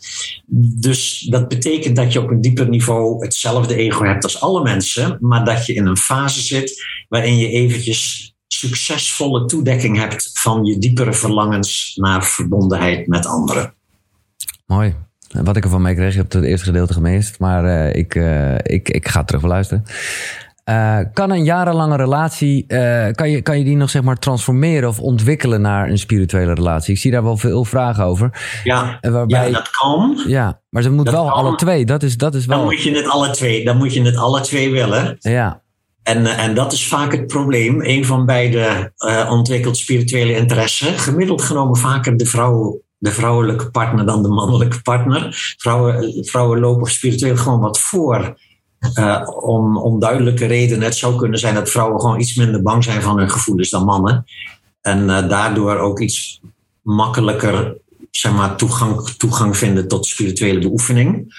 [0.79, 5.17] Dus dat betekent dat je op een dieper niveau hetzelfde ego hebt als alle mensen,
[5.21, 10.77] maar dat je in een fase zit waarin je eventjes succesvolle toedekking hebt van je
[10.77, 13.73] diepere verlangens naar verbondenheid met anderen.
[14.65, 14.95] Mooi.
[15.30, 18.89] Wat ik ervan meekreeg, je hebt het eerste gedeelte gemist, maar eh, ik, eh, ik,
[18.89, 19.84] ik ga terug beluisteren.
[20.63, 22.65] Eh, kan een jarenlange relatie,
[23.13, 26.93] kan, je, kan je die nog zeg maar transformeren of ontwikkelen naar een spirituele relatie?
[26.93, 28.59] Ik zie daar wel veel vragen over.
[28.63, 30.19] Ja, waarbij, ja dat kan.
[30.27, 31.34] Ja, maar ze moet Dat wel kan.
[31.34, 31.86] alle twee.
[31.86, 32.65] Dat is, dat is Dan wel.
[32.65, 35.15] moet je het alle twee, dan moet je het alle twee willen.
[35.19, 35.61] Ja.
[36.03, 37.82] En, en dat is vaak het probleem.
[37.84, 38.91] Een van beide
[39.30, 40.86] ontwikkelt spirituele interesse.
[40.86, 45.54] Gemiddeld genomen vaker de vrouw, de vrouwelijke partner dan de mannelijke partner.
[45.58, 48.38] Vrouwen, vrouwen lopen spiritueel gewoon wat voor.
[48.93, 50.84] Eh, om onduidelijke redenen.
[50.84, 53.86] Het zou kunnen zijn dat vrouwen gewoon iets minder bang zijn van hun gevoelens dan
[53.86, 54.26] mannen.
[54.82, 56.41] En eh, daardoor ook iets
[56.82, 57.78] makkelijker
[58.12, 61.36] zeg maar, toegang, toegang vinden tot spirituele beoefening.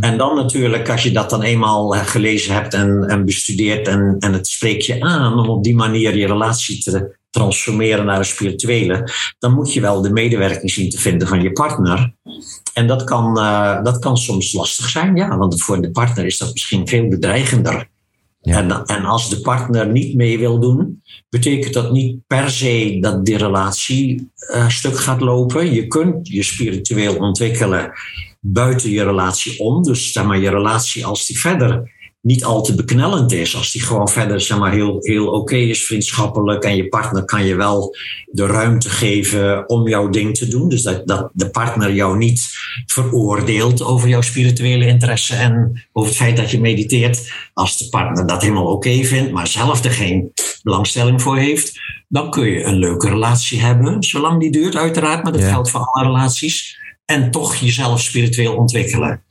[0.00, 4.16] En dan natuurlijk, als je dat dan eenmaal eh, gelezen hebt en, en bestudeerd en,
[4.18, 8.24] en het spreekt je aan om op die manier je relatie te transformeren naar een
[8.24, 9.08] spirituele,
[9.38, 12.14] dan moet je wel de medewerking zien te vinden van je partner.
[12.74, 16.38] En dat kan, eh, dat kan soms lastig zijn, ja, want voor de partner is
[16.38, 17.90] dat misschien veel bedreigender.
[18.42, 23.24] En, en als de partner niet mee wil doen, betekent dat niet per se dat
[23.24, 25.72] die relatie eh, stuk gaat lopen.
[25.72, 27.92] Je kunt je spiritueel ontwikkelen
[28.40, 29.82] buiten je relatie om.
[29.82, 31.90] Dus zeg maar, je relatie, als die verder
[32.22, 33.56] niet al te beknellend is.
[33.56, 36.64] Als die gewoon verder zeg maar, heel, heel oké is, vriendschappelijk.
[36.64, 37.96] En je partner kan je wel
[38.26, 40.68] de ruimte geven om jouw ding te doen.
[40.68, 42.48] Dus dat, dat de partner jou niet
[42.86, 47.32] veroordeelt over jouw spirituele interesse en over het feit dat je mediteert.
[47.54, 52.30] Als de partner dat helemaal oké vindt, maar zelf er geen belangstelling voor heeft, dan
[52.30, 54.02] kun je een leuke relatie hebben.
[54.02, 55.48] Zolang die duurt, uiteraard, maar dat Ja.
[55.48, 56.80] geldt voor alle relaties.
[57.04, 59.22] En toch jezelf spiritueel ontwikkelen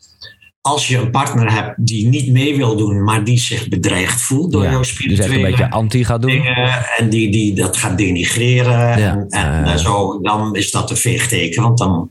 [0.62, 4.52] als je een partner hebt die niet mee wil doen, maar die zich bedreigd voelt
[4.52, 6.32] door Ja, jouw dus echt spirituele een beetje anti gaat doen.
[6.32, 9.78] dingen en die, die dat gaat denigreren en, en ja.
[9.78, 12.10] zo, dan is dat een veegteken, want dan,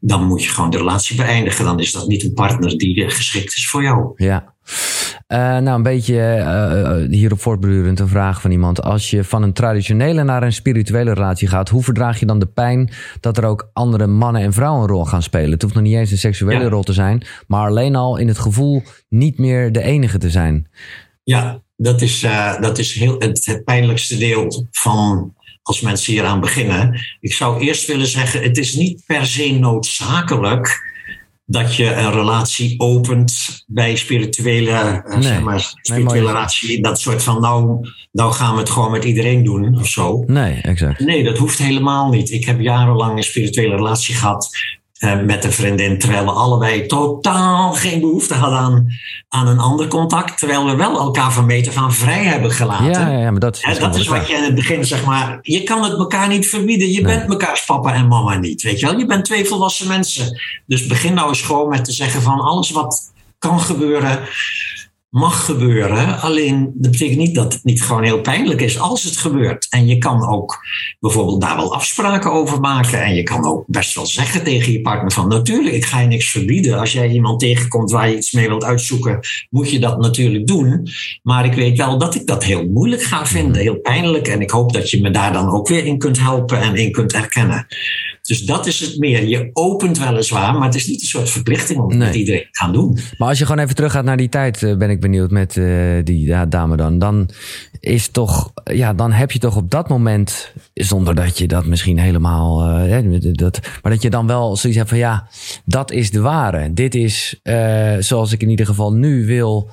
[0.00, 1.64] dan moet je gewoon de relatie beëindigen.
[1.64, 4.12] Dan is dat niet een partner die eh, geschikt is voor jou.
[4.16, 4.54] Ja.
[5.32, 8.82] Eh, nou, een beetje eh, eh, hierop voortbordurend een vraag van iemand.
[8.82, 12.46] Als je van een traditionele naar een spirituele relatie gaat, hoe verdraag je dan de
[12.46, 15.50] pijn dat er ook andere mannen en vrouwen een rol gaan spelen?
[15.50, 16.68] Het hoeft nog niet eens een seksuele Ja.
[16.68, 20.66] rol te zijn, maar alleen al in het gevoel niet meer de enige te zijn.
[21.22, 22.26] Ja, dat is,
[22.60, 27.00] dat is heel, het, het pijnlijkste deel van als mensen hieraan beginnen.
[27.20, 30.91] Ik zou eerst willen zeggen, het is niet per se noodzakelijk
[31.52, 35.22] dat je een relatie opent bij spirituele, eh, Nee.
[35.22, 36.82] zeg maar, spirituele relatie.
[36.82, 40.24] Dat soort van, nou, nou gaan we het gewoon met iedereen doen of zo.
[40.26, 41.00] Nee, exact.
[41.00, 42.30] Nee, dat hoeft helemaal niet.
[42.30, 44.81] Ik heb jarenlang een spirituele relatie gehad eh,
[45.24, 48.86] met een vriendin, terwijl we allebei totaal geen behoefte hadden aan,
[49.28, 52.86] aan een ander contact, terwijl we wel elkaar van meter van vrij hebben gelaten.
[52.86, 55.38] Ja, ja, ja, maar dat is, dat is wat je in het begin zeg maar.
[55.42, 56.90] Je kan het elkaar niet verbieden.
[56.90, 58.62] Je bent mekaars papa en mama niet.
[58.62, 58.98] Weet je wel?
[58.98, 60.40] Je bent twee volwassen mensen.
[60.66, 64.20] Dus begin nou eens gewoon met te zeggen van alles wat kan gebeuren,
[65.12, 66.20] mag gebeuren.
[66.20, 69.66] Alleen dat betekent niet dat het niet gewoon heel pijnlijk is als het gebeurt.
[69.70, 70.58] En je kan ook
[71.00, 73.02] bijvoorbeeld daar wel afspraken over maken.
[73.02, 76.06] En je kan ook best wel zeggen tegen je partner van natuurlijk, ik ga je
[76.06, 76.78] niks verbieden.
[76.78, 80.88] Als jij iemand tegenkomt waar je iets mee wilt uitzoeken, moet je dat natuurlijk doen.
[81.22, 84.28] Maar ik weet wel dat ik dat heel moeilijk ga vinden, heel pijnlijk.
[84.28, 86.92] En ik hoop dat je me daar dan ook weer in kunt helpen en in
[86.92, 87.66] kunt erkennen.
[88.22, 89.28] Dus dat is het meer.
[89.28, 92.58] Je opent weliswaar, maar het is niet een soort verplichting om het met iedereen te
[92.58, 92.98] gaan doen.
[93.18, 96.04] Maar als je gewoon even teruggaat naar die tijd, eh, ben ik benieuwd met eh,
[96.04, 96.98] die ja, dame dan.
[96.98, 97.30] Dan
[97.80, 101.98] is toch, ja, dan heb je toch op dat moment, zonder dat je dat misschien
[101.98, 105.28] helemaal, hè, dat, maar dat je dan wel zoiets hebt van ja,
[105.64, 106.72] dat is de ware.
[106.72, 107.40] Dit is
[107.98, 109.70] zoals ik in ieder geval nu wil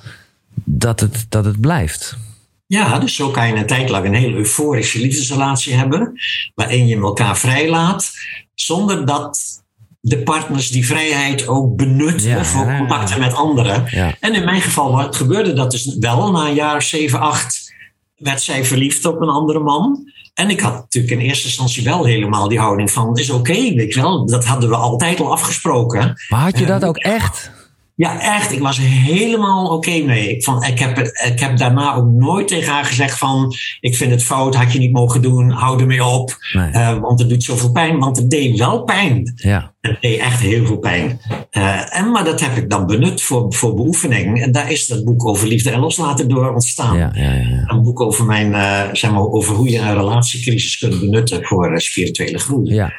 [0.63, 2.17] dat het, dat het blijft.
[2.65, 6.19] Ja, dus zo kan je een tijd lang een hele euforische liefdesrelatie hebben,
[6.55, 8.11] waarin je elkaar vrijlaat,
[8.53, 9.63] zonder dat
[10.01, 13.85] de partners die vrijheid ook benutten voor contacten met anderen.
[14.19, 16.31] En in mijn geval wat gebeurde dat dus wel.
[16.31, 17.73] Na een jaar of zeven, acht
[18.15, 20.11] werd zij verliefd op een andere man.
[20.33, 23.93] En ik had natuurlijk in eerste instantie wel helemaal die houding van, is oké, weet
[23.93, 24.25] je wel.
[24.25, 26.13] Dat hadden we altijd al afgesproken.
[26.29, 27.51] Maar had je dat Eh, ook echt?
[27.99, 28.51] Ja, echt.
[28.51, 30.29] Ik was helemaal oké mee.
[30.29, 33.53] Ik, vond, ik, heb, ik heb daarna ook nooit tegen haar gezegd van...
[33.79, 36.37] ik vind het fout, had je niet mogen doen, hou ermee op.
[36.53, 37.99] Eh, want het doet zoveel pijn.
[37.99, 39.33] Want het deed wel pijn.
[39.35, 39.73] Ja.
[39.81, 41.19] Het deed echt heel veel pijn.
[41.49, 44.41] Eh, en, maar dat heb ik dan benut voor, voor beoefening.
[44.41, 46.97] En daar is dat boek over liefde en loslaten door ontstaan.
[46.97, 47.63] Ja, ja, ja.
[47.65, 51.81] Een boek over, mijn, eh, zeg maar, over hoe je een relatiecrisis kunt benutten voor
[51.81, 52.73] spirituele groei.
[52.73, 52.93] Ja.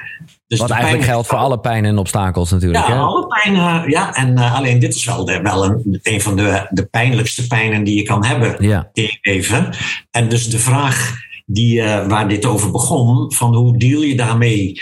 [0.50, 2.86] Dus Wat eigenlijk geldt voor alle pijn en obstakels natuurlijk.
[2.86, 2.98] ja, hè?
[2.98, 3.54] alle pijn.
[3.56, 6.84] eh, ja, en eh, alleen dit is wel, de, wel een, een van de, de
[6.84, 8.90] pijnlijkste pijnen die je kan hebben Ja.
[9.22, 9.68] leven.
[10.10, 11.14] En dus de vraag
[11.46, 14.80] die, eh, waar dit over begon, van hoe deal je daarmee,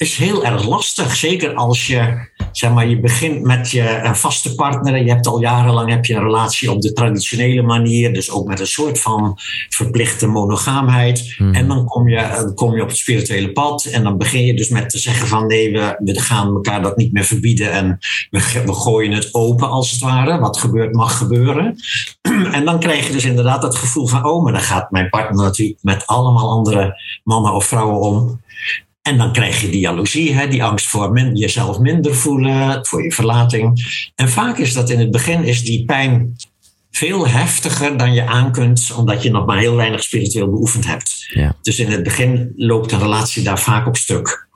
[0.00, 1.16] is heel erg lastig.
[1.16, 5.26] Zeker als je, zeg maar, je begint met je een vaste partner en je hebt
[5.26, 9.00] al jarenlang heb je een relatie op de traditionele manier, dus ook met een soort
[9.00, 9.38] van
[9.68, 11.36] verplichte monogaamheid.
[11.52, 14.54] En dan kom je, dan kom je op het spirituele pad en dan begin je
[14.54, 17.98] dus met te zeggen van nee, we, we gaan elkaar dat niet meer verbieden en
[18.30, 20.38] we, we gooien het open als het ware.
[20.38, 21.76] Wat gebeurt mag gebeuren.
[22.52, 25.44] En dan krijg je dus inderdaad dat gevoel van oh, maar dan gaat mijn partner
[25.44, 28.40] natuurlijk met allemaal andere mannen of vrouwen om.
[29.02, 33.04] En dan krijg je die jaloezie, hè, die angst voor min- jezelf minder voelen, voor
[33.04, 33.86] je verlating.
[34.14, 36.36] En vaak is dat in het begin is die pijn
[36.90, 41.26] veel heftiger dan je aan kunt, omdat je nog maar heel weinig spiritueel beoefend hebt.
[41.34, 41.56] Ja.
[41.62, 44.48] Dus in het begin loopt een relatie daar vaak op stuk.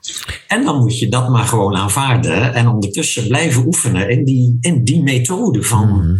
[0.49, 4.84] En dan moet je dat maar gewoon aanvaarden en ondertussen blijven oefenen in die, in
[4.84, 6.18] die methode van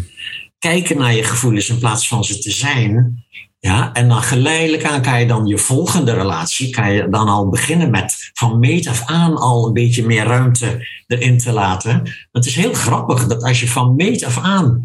[0.59, 3.25] kijken naar je gevoelens in plaats van ze te zijn.
[3.65, 7.49] Ja, en dan geleidelijk aan kan je dan je volgende relatie, kan je dan al
[7.49, 12.03] beginnen met van meet af aan al een beetje meer ruimte erin te laten.
[12.33, 14.83] Het is heel grappig dat als je van meet af aan,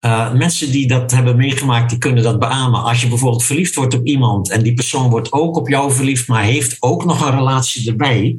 [0.00, 2.82] eh, mensen die dat hebben meegemaakt, die kunnen dat beamen.
[2.82, 6.28] Als je bijvoorbeeld verliefd wordt op iemand en die persoon wordt ook op jou verliefd,
[6.28, 8.36] maar heeft ook nog een relatie erbij.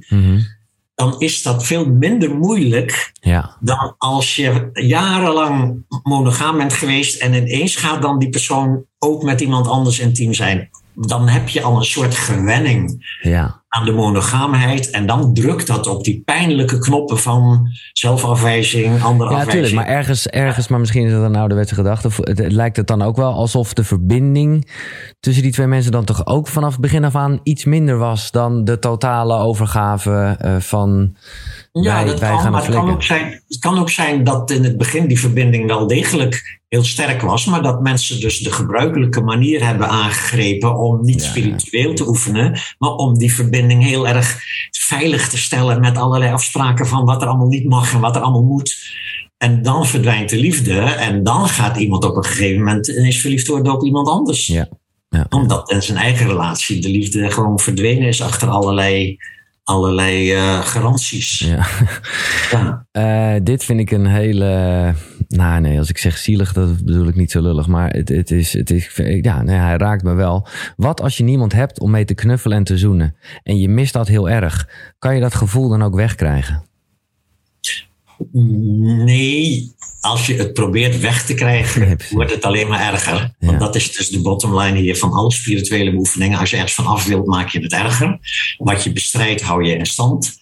[0.95, 3.57] dan is dat veel minder moeilijk Ja.
[3.59, 9.41] dan als je jarenlang monogaam bent geweest en ineens gaat dan die persoon ook met
[9.41, 10.69] iemand anders intiem zijn.
[10.95, 13.61] Dan heb je al een soort gewenning Ja.
[13.67, 19.35] aan de monogaamheid en dan drukt dat op die pijnlijke knoppen van zelfafwijzing, andere Ja,
[19.35, 19.45] afwijzing.
[19.45, 19.73] natuurlijk.
[19.75, 22.07] Maar ergens, ergens, maar misschien is dat een ouderwetse gedachte.
[22.07, 24.71] Het, het lijkt het dan ook wel alsof de verbinding
[25.19, 28.31] tussen die twee mensen dan toch ook vanaf het begin af aan iets minder was
[28.31, 31.15] dan de totale overgave eh, van.
[31.71, 34.23] Ja, wij, dat wij kan, gaan maar het kan, ook zijn, het kan ook zijn
[34.23, 38.39] dat in het begin die verbinding wel degelijk heel sterk was, maar dat mensen dus
[38.39, 44.07] de gebruikelijke manier hebben aangegrepen om niet spiritueel te oefenen, maar om die verbinding heel
[44.07, 44.41] erg
[44.71, 48.21] veilig te stellen met allerlei afspraken van wat er allemaal niet mag en wat er
[48.21, 48.77] allemaal moet.
[49.37, 53.47] En dan verdwijnt de liefde en dan gaat iemand op een gegeven moment ineens verliefd
[53.47, 54.47] worden op iemand anders.
[54.47, 54.67] Ja.
[55.29, 59.17] Omdat in zijn eigen relatie de liefde gewoon verdwenen is achter allerlei,
[59.69, 61.39] allerlei eh, garanties.
[62.51, 62.85] Ja.
[62.91, 64.93] Eh, dit vind ik een hele.
[65.27, 67.67] Nou, nee, als ik zeg zielig, dat bedoel ik niet zo lullig.
[67.67, 68.53] Maar het, het is.
[68.53, 70.47] Het is ja, nee, hij raakt me wel.
[70.75, 73.15] Wat als je niemand hebt om mee te knuffelen en te zoenen?
[73.43, 74.69] En je mist dat heel erg.
[74.99, 76.63] Kan je dat gevoel dan ook wegkrijgen?
[78.31, 83.35] Nee, als je het probeert weg te krijgen, wordt het alleen maar erger.
[83.39, 86.39] Want dat is dus de bottom line hier van alle spirituele beoefeningen.
[86.39, 88.19] Als je ergens van af wilt, maak je het erger.
[88.57, 90.37] Wat je bestrijdt, hou je in stand.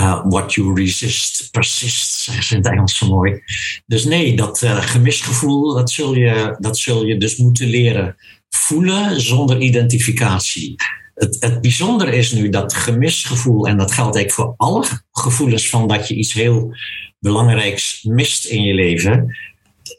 [0.00, 3.42] Uh, what you resist, persist, zeggen ze in het Engels zo mooi.
[3.86, 8.16] Dus nee, dat uh, gemisgevoel, dat zul, je, dat zul je dus moeten leren
[8.48, 10.74] voelen zonder identificatie.
[11.14, 15.88] Het, het bijzondere is nu dat gemisgevoel, en dat geldt eigenlijk voor alle gevoelens van
[15.88, 16.74] dat je iets heel
[17.22, 19.36] belangrijks mist in je leven.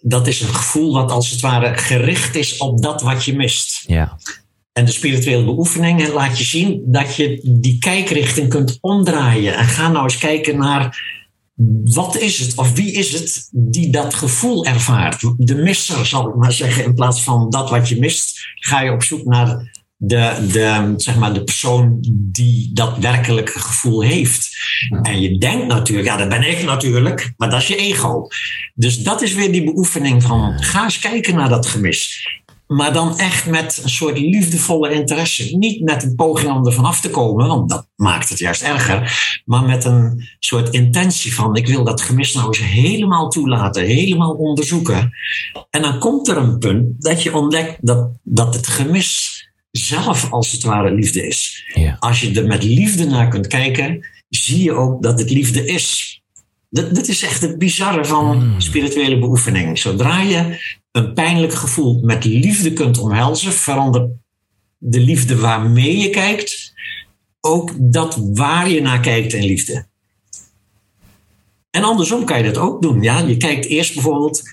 [0.01, 3.83] Dat is een gevoel wat als het ware gericht is op dat wat je mist.
[3.87, 4.17] Ja.
[4.73, 9.55] En de spirituele beoefeningen laat je zien dat je die kijkrichting kunt omdraaien.
[9.55, 11.11] En ga nou eens kijken naar
[11.83, 15.21] wat is het of wie is het die dat gevoel ervaart.
[15.37, 18.91] De misser zal ik maar zeggen, in plaats van dat wat je mist, ga je
[18.91, 19.72] op zoek naar
[20.05, 24.49] de, de, zeg maar de persoon die dat werkelijke gevoel heeft.
[25.01, 28.27] En je denkt natuurlijk, ja, dat ben ik natuurlijk, maar dat is je ego.
[28.73, 32.27] Dus dat is weer die beoefening van ga eens kijken naar dat gemis.
[32.67, 35.57] Maar dan echt met een soort liefdevolle interesse.
[35.57, 39.41] Niet met een poging om er vanaf te komen, want dat maakt het juist erger.
[39.45, 44.33] Maar met een soort intentie van: ik wil dat gemis nou eens helemaal toelaten, helemaal
[44.33, 45.11] onderzoeken.
[45.69, 49.32] En dan komt er een punt dat je ontdekt dat, dat het gemis
[49.77, 51.65] zelf als het ware liefde is.
[51.99, 56.21] Als je er met liefde naar kunt kijken, zie je ook dat het liefde is.
[56.69, 59.79] Dat, dat is echt het bizarre van spirituele beoefening.
[59.79, 60.59] Zodra je
[60.91, 64.11] een pijnlijk gevoel met liefde kunt omhelzen, verandert
[64.77, 66.73] de liefde waarmee je kijkt
[67.39, 69.85] ook dat waar je naar kijkt in liefde.
[71.69, 73.01] En andersom kan je dat ook doen.
[73.01, 73.19] Ja?
[73.19, 74.43] Je kijkt eerst bijvoorbeeld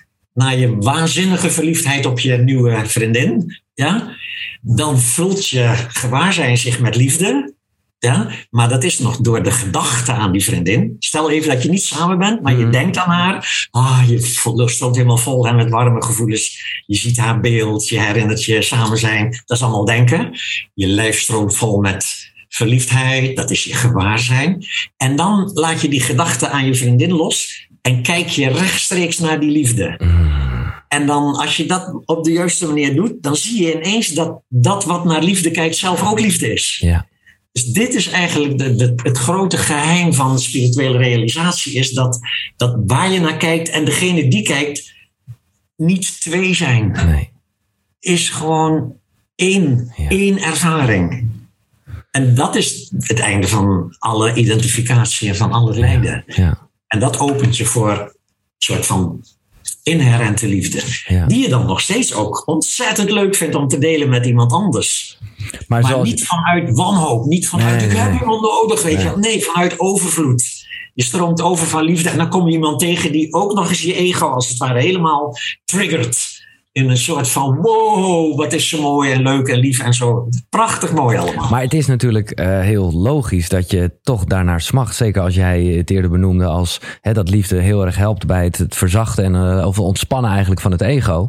[0.41, 3.61] naar je waanzinnige verliefdheid op je nieuwe vriendin.
[3.75, 4.17] Ja?
[4.61, 7.55] Dan vult je gewaarzijn zich met liefde.
[7.99, 10.97] Ja, maar dat is nog door de gedachte aan die vriendin.
[10.99, 13.69] Stel even dat je niet samen bent, maar je denkt aan haar.
[13.71, 14.19] Ah, je
[14.67, 16.63] stroomt helemaal vol en met warme gevoelens.
[16.87, 19.31] Je ziet haar beeld, je herinnert je samen zijn.
[19.45, 20.31] Dat is allemaal denken.
[20.75, 24.65] Je lijf stroomt vol met verliefdheid, dat is je gewaarzijn.
[24.97, 29.41] En dan laat je die gedachte aan je vriendin los en kijk je rechtstreeks naar
[29.41, 29.99] die liefde.
[30.89, 34.41] En dan, als je dat op de juiste manier doet, dan zie je ineens dat
[34.49, 36.79] dat wat naar liefde kijkt zelf ook liefde is.
[36.81, 37.09] Ja.
[37.53, 42.19] Dus dit is eigenlijk de, de, het grote geheim van spirituele realisatie, is dat,
[42.57, 44.93] dat waar je naar kijkt en degene die kijkt,
[45.77, 46.91] niet twee zijn.
[47.07, 47.31] Nee.
[48.01, 48.95] Is gewoon
[49.35, 51.31] één, één ervaring.
[52.11, 56.25] En dat is het einde van alle identificatie en van alle lijden.
[56.27, 56.70] Ja.
[56.91, 58.13] En dat opent je voor een
[58.59, 59.25] soort van
[59.83, 60.83] inherente liefde.
[61.07, 61.27] Ja.
[61.27, 65.19] Die je dan nog steeds ook ontzettend leuk vindt om te delen met iemand anders.
[65.51, 69.05] Maar, Maar zoals, niet vanuit wanhoop, niet vanuit ik heb iemand nodig, weet Nee.
[69.05, 69.17] je.
[69.17, 70.69] Nee, vanuit overvloed.
[70.95, 73.83] Je stroomt over van liefde en dan kom je iemand tegen die ook nog eens
[73.83, 76.40] je ego als het ware helemaal triggert.
[76.73, 80.29] In een soort van wow, wat is zo mooi en leuk en lief en zo.
[80.51, 81.51] Prachtig mooi allemaal.
[81.51, 84.97] Maar het is natuurlijk eh, heel logisch dat je toch daarnaar smacht.
[84.97, 88.59] Zeker als jij het eerder benoemde als hè, dat liefde heel erg helpt bij het,
[88.59, 91.29] het verzachten en eh, of ontspannen eigenlijk van het ego.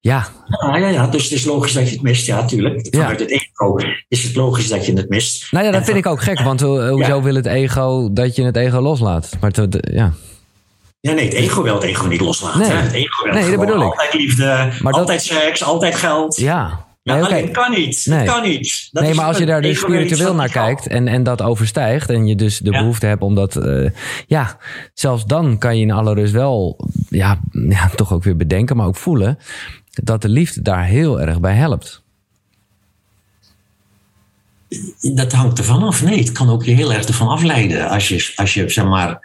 [0.00, 0.26] Ja,
[0.70, 2.88] Ja, ja, ja, dus het is logisch dat je het mist, ja, tuurlijk.
[2.90, 3.76] Vanuit het ego
[4.08, 5.52] is het logisch dat je het mist.
[5.52, 6.40] nou ja, dat vind ik ook gek.
[6.40, 9.36] Want ho- hoezo wil het ego dat je het ego loslaat?
[9.40, 10.12] Maar te- ja.
[11.06, 12.60] Ja, nee, het ego wil het ego niet loslaten.
[12.60, 12.70] Nee.
[12.70, 13.82] Het ego wil Nee, dat bedoel ik.
[13.82, 16.36] altijd liefde, altijd seks, altijd geld.
[16.36, 18.06] Ja, Nee, kan niet.
[18.06, 18.24] Nee.
[18.24, 18.88] Dat kan niet.
[18.92, 22.10] Dat nee, maar als je het daar dus spiritueel naar kijkt en, en dat overstijgt
[22.10, 23.90] en je dus de behoefte hebt om dat, eh,
[24.26, 24.56] ja,
[24.94, 28.86] zelfs dan kan je in alle rust wel, ja, ja, toch ook weer bedenken, maar
[28.86, 29.38] ook voelen
[29.90, 32.04] dat de liefde daar heel erg bij helpt.
[35.00, 36.02] Dat hangt ervan af.
[36.02, 37.88] Nee, het kan ook je heel erg ervan afleiden.
[37.88, 39.20] Als je, als je, zeg maar,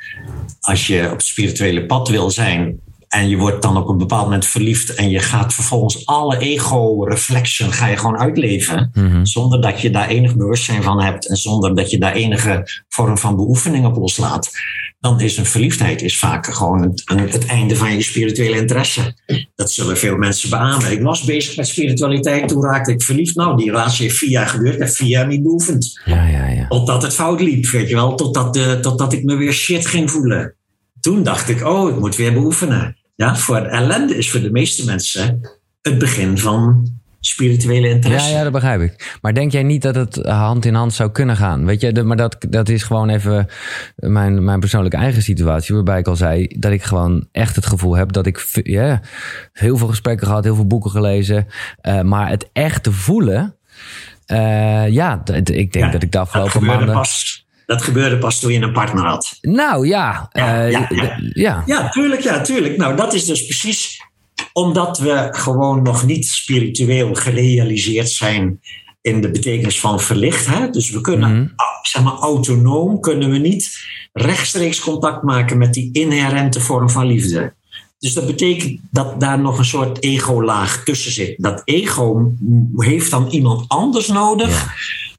[0.60, 2.80] als je op het spirituele pad wil zijn
[3.12, 7.72] en je wordt dan op een bepaald moment verliefd en je gaat vervolgens alle ego-reflection
[7.72, 8.92] ga je gewoon uitleven,
[9.24, 13.18] zonder dat je daar enig bewustzijn van hebt en zonder dat je daar enige vorm
[13.18, 14.52] van beoefening op loslaat,
[15.00, 19.16] dan is een verliefdheid is vaak gewoon het, einde van je spirituele interesse.
[19.56, 20.92] Dat zullen veel mensen beamen.
[20.92, 23.36] Ik was bezig met spiritualiteit, toen raakte ik verliefd.
[23.36, 26.02] Nou, die relatie heeft vier jaar geduurd, ik heb vier jaar niet beoefend.
[26.06, 26.68] Ja, ja, ja.
[26.68, 28.16] Totdat het fout liep, weet je wel.
[28.16, 30.56] Totdat, de, totdat ik me weer shit ging voelen.
[31.00, 32.96] Toen dacht ik, oh, ik moet weer beoefenen.
[33.22, 35.40] Ja, voor ellende is voor de meeste mensen
[35.82, 36.88] het begin van
[37.20, 38.30] spirituele interesse.
[38.30, 39.18] Ja, ja, dat begrijp ik.
[39.22, 41.66] Maar denk jij niet dat het hand in hand zou kunnen gaan?
[41.66, 43.48] Weet je, maar dat, dat is gewoon even
[43.96, 45.76] mijn, mijn persoonlijke eigen situatie.
[45.76, 49.02] Waarbij ik al zei dat ik gewoon echt het gevoel heb dat ik ja,
[49.54, 51.48] heel veel gesprekken gehad, heel veel boeken gelezen.
[51.82, 53.56] eh, maar het echt te voelen.
[54.26, 56.94] eh, ja, ik denk dat ik de afgelopen maanden.
[56.94, 59.38] pas, dat gebeurde pas toen je een partner had.
[59.42, 61.20] Nou ja, eh, ja, ja.
[61.34, 61.64] ja.
[61.66, 62.78] Ja, tuurlijk, ja, tuurlijk.
[62.78, 64.02] Nou, dat is dus precies
[64.54, 68.60] omdat we gewoon nog niet spiritueel gerealiseerd zijn
[69.02, 70.46] in de betekenis van verlicht.
[70.46, 70.70] Hè?
[70.70, 71.48] Dus we kunnen, Mhm.
[71.82, 73.78] zeg maar, autonoom kunnen we niet
[74.14, 77.54] rechtstreeks contact maken met die inherente vorm van liefde.
[78.00, 81.34] Dus dat betekent dat daar nog een soort ego-laag tussen zit.
[81.38, 82.34] Dat ego
[82.76, 84.74] heeft dan iemand anders nodig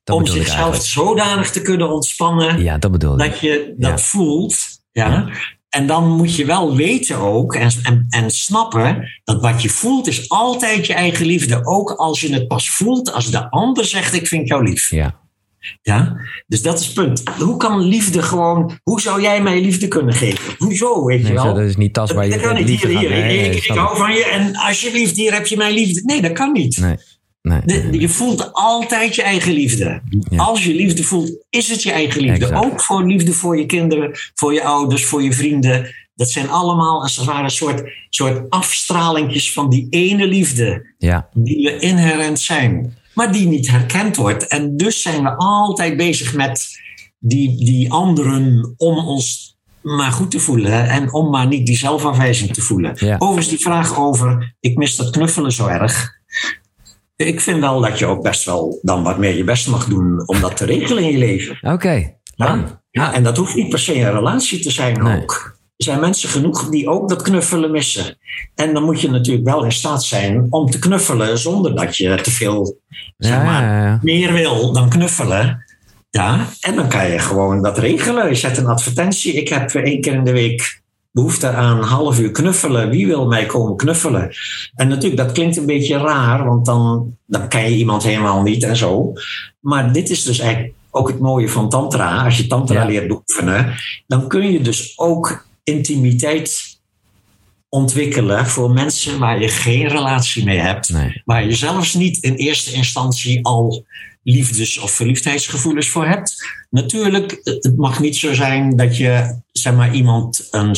[0.04, 3.18] dat om zichzelf zodanig te kunnen ontspannen Ja, dat bedoel ik.
[3.30, 3.98] dat je dat Ja.
[3.98, 4.56] voelt.
[4.92, 5.28] Ja.
[5.68, 10.06] En dan moet je wel weten ook en, en, en snappen dat wat je voelt
[10.06, 11.66] is altijd je eigen liefde.
[11.66, 14.90] Ook als je het pas voelt als de ander zegt ik vind jou lief.
[14.90, 15.20] Ja.
[15.82, 17.22] Ja, dus dat is het punt.
[17.38, 20.54] Hoe kan liefde gewoon, hoe zou jij mij liefde kunnen geven?
[20.58, 21.44] Hoezo, weet je wel?
[21.44, 22.24] zo, dat is niet tastbaar.
[22.24, 22.80] Je dat kan kunt niet.
[22.82, 25.56] Hier, hier, Nee, ik, nee, ik, snap hou van je en alsjeblieft, hier heb je
[25.56, 26.02] mijn liefde.
[26.04, 26.76] Nee, dat kan niet.
[26.76, 26.96] Nee.
[27.42, 27.60] Nee.
[27.64, 30.02] De- je voelt altijd je eigen liefde.
[30.36, 32.44] Als je liefde voelt, is het je eigen liefde.
[32.44, 32.64] Exact.
[32.64, 35.94] Ook voor liefde voor je kinderen, voor je ouders, voor je vrienden.
[36.14, 40.94] Dat zijn allemaal als het ware een soort, soort afstralingjes van die ene liefde.
[40.98, 41.28] Ja.
[41.34, 42.96] Die we inherent zijn.
[43.14, 44.46] Maar die niet herkend wordt.
[44.46, 46.68] En dus zijn we altijd bezig met
[47.18, 50.88] die, die anderen om ons maar goed te voelen.
[50.88, 52.92] En om maar niet die zelfafwijzing te voelen.
[52.94, 53.16] Ja.
[53.18, 56.20] Overigens die vraag over, ik mis dat knuffelen zo erg.
[57.26, 60.22] Ik vind wel dat je ook best wel dan wat meer je best mag doen
[60.26, 61.72] om dat te regelen in je leven.
[61.72, 62.14] Oké.
[62.34, 65.60] Ja, ja, en dat hoeft niet per se een relatie te zijn ook.
[65.76, 68.18] Er zijn mensen genoeg die ook dat knuffelen missen.
[68.54, 72.14] En dan moet je natuurlijk wel in staat zijn om te knuffelen zonder dat je
[72.14, 72.80] te veel
[73.18, 73.98] zeg maar, ja, ja.
[74.02, 75.64] meer wil dan knuffelen.
[76.10, 78.28] Ja, en dan kan je gewoon dat regelen.
[78.28, 79.32] Je zet een advertentie.
[79.32, 80.81] Ik heb één keer in de week
[81.12, 82.90] behoefte aan een half uur knuffelen.
[82.90, 84.30] Wie wil mij komen knuffelen?
[84.74, 88.62] En natuurlijk, dat klinkt een beetje raar, want dan, dan ken je iemand helemaal niet
[88.62, 89.12] en zo.
[89.60, 92.24] Maar dit is dus eigenlijk ook het mooie van Tantra.
[92.24, 93.74] Als je Tantra leert beoefenen,
[94.06, 96.80] dan kun je dus ook intimiteit
[97.68, 100.92] ontwikkelen voor mensen waar je geen relatie mee hebt.
[101.24, 103.84] Waar je zelfs niet in eerste instantie al
[104.22, 106.34] liefdes- of verliefdheidsgevoelens voor hebt.
[106.70, 110.76] Natuurlijk, het mag niet zo zijn dat je zeg maar, iemand een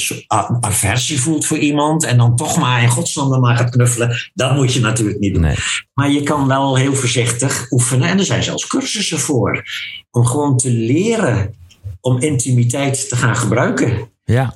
[0.61, 4.30] aversie voelt voor iemand en dan toch maar in godsnaam maar gaat knuffelen.
[4.34, 5.55] Dat moet je natuurlijk niet doen.
[5.95, 9.64] Maar je kan wel heel voorzichtig oefenen en er zijn zelfs cursussen voor.
[10.11, 11.55] Om gewoon te leren
[12.01, 14.11] om intimiteit te gaan gebruiken.
[14.24, 14.55] Ja.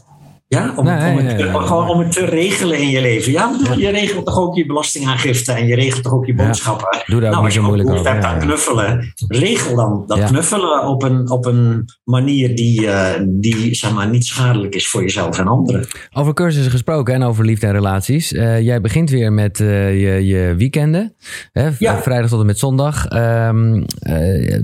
[0.49, 1.61] Ja, om, Nee, om, het, nee, nee, nee.
[1.67, 3.33] gewoon om het te regelen in je leven.
[3.33, 7.03] Ja, bedoel, je regelt toch ook je belastingaangifte en je regelt toch ook je boodschappen.
[7.07, 10.27] Doe daar nou, niet als je moeilijk over, hebt aan knuffelen, regel dan dat Ja.
[10.27, 15.01] knuffelen op een, op een manier die, eh, die zeg maar, niet schadelijk is voor
[15.03, 15.87] jezelf en anderen.
[16.13, 18.33] Over cursussen gesproken en over liefde en relaties.
[18.33, 21.15] Eh, jij begint weer met eh, je, je weekenden.
[21.53, 23.07] Hè, Vrijdag tot en met zondag.
[23.07, 24.59] Ehm, eh,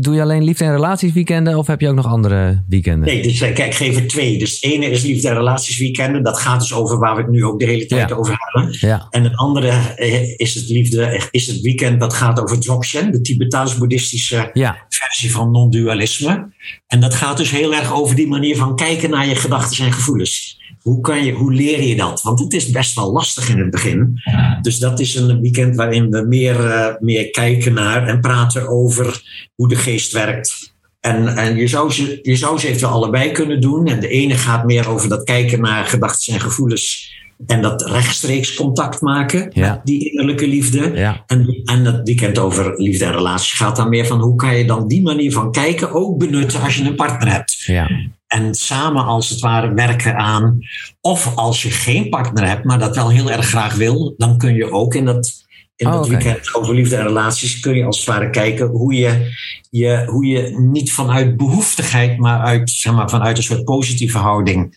[0.00, 3.08] doe je alleen liefde en relaties weekenden of heb je ook nog andere weekenden?
[3.08, 4.38] Nee, dus kijk, ik geef er twee.
[4.38, 6.22] Dus het ene is liefde en relaties weekenden.
[6.22, 8.14] Dat gaat dus over waar we het nu ook de hele tijd Ja.
[8.16, 8.76] over hebben.
[8.80, 9.06] Ja.
[9.10, 13.20] En het andere eh, is het liefde, is het weekend dat gaat over Dzogchen, de
[13.20, 14.86] Tibetaans-boeddhistische Ja.
[14.88, 16.52] versie van non-dualisme.
[16.86, 19.92] En dat gaat dus heel erg over die manier van kijken naar je gedachten en
[19.92, 20.58] gevoelens.
[20.80, 22.22] Hoe, kan je, hoe leer je dat?
[22.22, 24.20] Want het is best wel lastig in het begin.
[24.62, 29.22] Dus dat is een weekend waarin we meer, eh, meer kijken naar en praten over
[29.54, 30.69] hoe de geest werkt.
[31.00, 33.86] En, en je, zou ze, je zou ze eventueel allebei kunnen doen.
[33.86, 38.54] En de ene gaat meer over dat kijken naar gedachten en gevoelens En dat rechtstreeks
[38.54, 39.70] contact maken Ja.
[39.70, 40.92] met die innerlijke liefde.
[40.94, 41.22] Ja.
[41.26, 44.64] En, en dat weekend over liefde en relatie gaat dan meer van hoe kan je
[44.64, 47.62] dan die manier van kijken ook benutten als je een partner hebt.
[47.66, 47.90] Ja.
[48.26, 50.58] En samen als het ware werken aan.
[51.00, 54.54] Of als je geen partner hebt, maar dat wel heel erg graag wil, dan kun
[54.54, 55.39] je ook in dat,
[55.80, 56.08] in Oh, oké.
[56.08, 59.34] weekend over liefde en relaties, kun je als het ware kijken hoe je,
[59.70, 64.74] je, hoe je niet vanuit behoeftigheid, maar, uit, zeg maar vanuit een soort positieve houding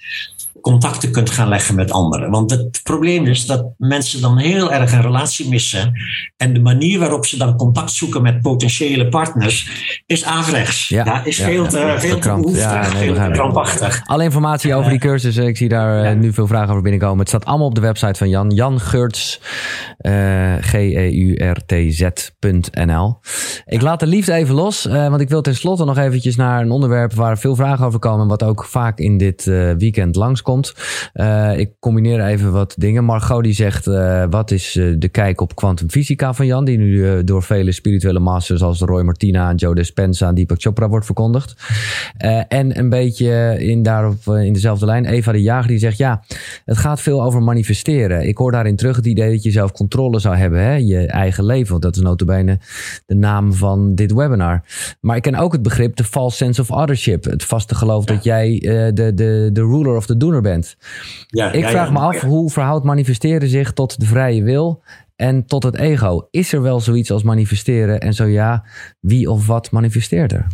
[0.63, 2.31] contacten kunt gaan leggen met anderen.
[2.31, 5.93] Want het probleem is dat mensen dan heel erg een relatie missen.
[6.37, 9.69] En de manier waarop ze dan contact zoeken met potentiële partners
[10.05, 10.87] is averechts.
[10.87, 14.01] Ja, is ja, veel te, ja, veel te behoeftig, nee, veel te krampachtig.
[14.05, 17.19] Alle informatie over die cursus, eh, ik zie daar eh, nu veel vragen over binnenkomen.
[17.19, 18.49] Het staat allemaal op de website van Jan.
[18.49, 19.39] Jan Geurts,
[20.03, 21.99] eh, G-E-U-R-T-Z.nl.
[23.65, 26.71] Ik laat de liefde even los, eh, want ik wil tenslotte nog eventjes naar een
[26.71, 28.27] onderwerp waar veel vragen over komen.
[28.27, 30.73] Wat ook vaak in dit eh, weekend langskomt.
[31.55, 33.03] Ik combineer even wat dingen.
[33.03, 33.85] Margot die zegt,
[34.29, 36.65] wat is de kijk op kwantumfysica van Jan?
[36.65, 41.05] Die nu door vele spirituele masters als Roy Martina, Joe Dispenza en Deepak Chopra wordt
[41.05, 41.55] verkondigd.
[42.47, 46.23] En een beetje in, daarop, in dezelfde lijn, Eva de Jager die zegt, ja,
[46.65, 48.27] het gaat veel over manifesteren.
[48.27, 50.75] Ik hoor daarin terug het idee dat je zelf controle zou hebben, hè?
[50.75, 51.71] je eigen leven.
[51.71, 52.59] Want dat is notabene
[53.05, 54.63] de naam van dit webinar.
[55.01, 57.23] Maar ik ken ook het begrip de false sense of authorship.
[57.23, 60.77] Het vaste geloof dat jij eh, de, de, de ruler of de doener bent.
[61.27, 64.83] Ja, ik ja, vraag me af, hoe verhoudt manifesteren zich tot de vrije wil
[65.15, 66.27] en tot het ego?
[66.31, 67.99] Is er wel zoiets als manifesteren?
[67.99, 68.65] En zo ja,
[68.99, 70.47] wie of wat manifesteert er?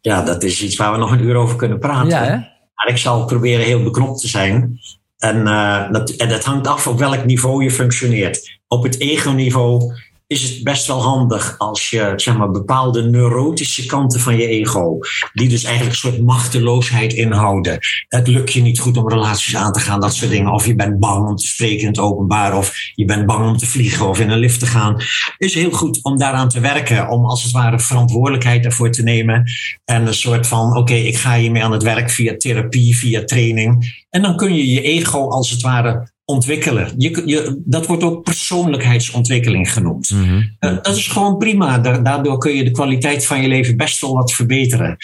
[0.00, 2.08] Ja, dat is iets waar we nog een uur over kunnen praten.
[2.08, 2.36] Ja, hè?
[2.74, 4.80] Maar ik zal proberen heel beknopt te zijn.
[5.24, 8.58] En, eh, dat, dat hangt af op welk niveau je functioneert.
[8.68, 9.92] Op het ego-niveau
[10.26, 14.98] is het best wel handig als je zeg maar, bepaalde neurotische kanten van je ego,
[15.32, 17.78] die dus eigenlijk een soort machteloosheid inhouden.
[18.08, 20.52] Het lukt je niet goed om relaties aan te gaan, dat soort dingen.
[20.52, 23.56] Of je bent bang om te spreken in het openbaar, of je bent bang om
[23.56, 24.96] te vliegen of in een lift te gaan.
[25.38, 29.44] Is heel goed om daaraan te werken, om als het ware verantwoordelijkheid daarvoor te nemen.
[29.84, 34.02] En een soort van: oké, ik ga hiermee aan het werk via therapie, via training.
[34.10, 36.92] En dan kun je je ego als het ware ontwikkelen.
[36.96, 40.10] Je, je, dat wordt ook persoonlijkheidsontwikkeling genoemd.
[40.58, 41.78] Eh, dat is gewoon prima.
[41.78, 44.96] Da- Daardoor kun je de kwaliteit van je leven best wel wat verbeteren.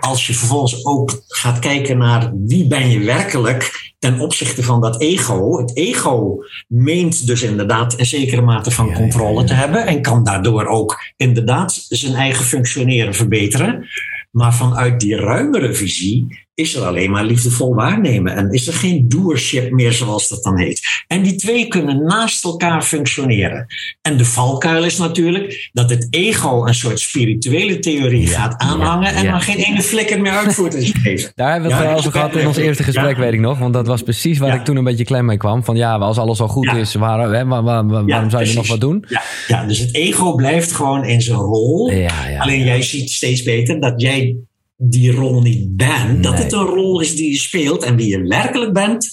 [0.00, 5.00] Als je vervolgens ook gaat kijken naar wie ben je werkelijk ten opzichte van dat
[5.00, 5.58] ego.
[5.58, 6.36] Het ego
[6.68, 11.86] meent dus inderdaad een zekere mate van controle te hebben en kan daardoor ook inderdaad
[11.88, 13.86] zijn eigen functioneren verbeteren.
[14.30, 18.36] Maar vanuit die ruimere visie is er alleen maar liefdevol waarnemen.
[18.36, 20.80] En is er geen doership meer, zoals dat dan heet.
[21.06, 23.66] En die twee kunnen naast elkaar functioneren.
[24.02, 29.14] En de valkuil is natuurlijk dat het ego een soort spirituele theorie gaat aanhangen.
[29.14, 29.30] en ja.
[29.30, 31.32] dan geen ene flikker meer uitvoert in zijn leven.
[31.34, 33.22] Daar hebben we het Ja, wel over gehad in ons eerste gesprek, Ja.
[33.22, 33.58] weet ik nog.
[33.58, 35.64] Want dat was precies waar ik toen een beetje klem mee kwam.
[35.64, 38.54] Van ja, als alles al goed is, waar, hè, waar- waar- waarom Ja, zou je
[38.54, 39.04] nog wat doen?
[39.08, 41.92] Ja, ja, dus het ego blijft gewoon in zijn rol.
[42.38, 44.36] Alleen jij ziet steeds beter dat jij
[44.84, 46.22] die rol niet bent.
[46.22, 47.82] Dat het een rol is die je speelt.
[47.82, 49.10] En wie je werkelijk bent,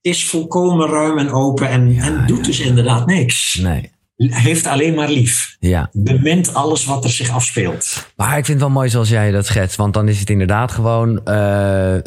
[0.00, 1.68] is volkomen ruim en open.
[1.68, 3.58] En, en doet dus inderdaad niks.
[3.62, 3.90] Nee.
[4.30, 5.56] Heeft alleen maar lief.
[5.60, 5.88] Ja.
[5.92, 8.06] Bemint alles wat er zich afspeelt.
[8.16, 9.76] Maar ik vind het wel mooi zoals jij dat schetst.
[9.76, 11.34] Want dan is het inderdaad gewoon, eh,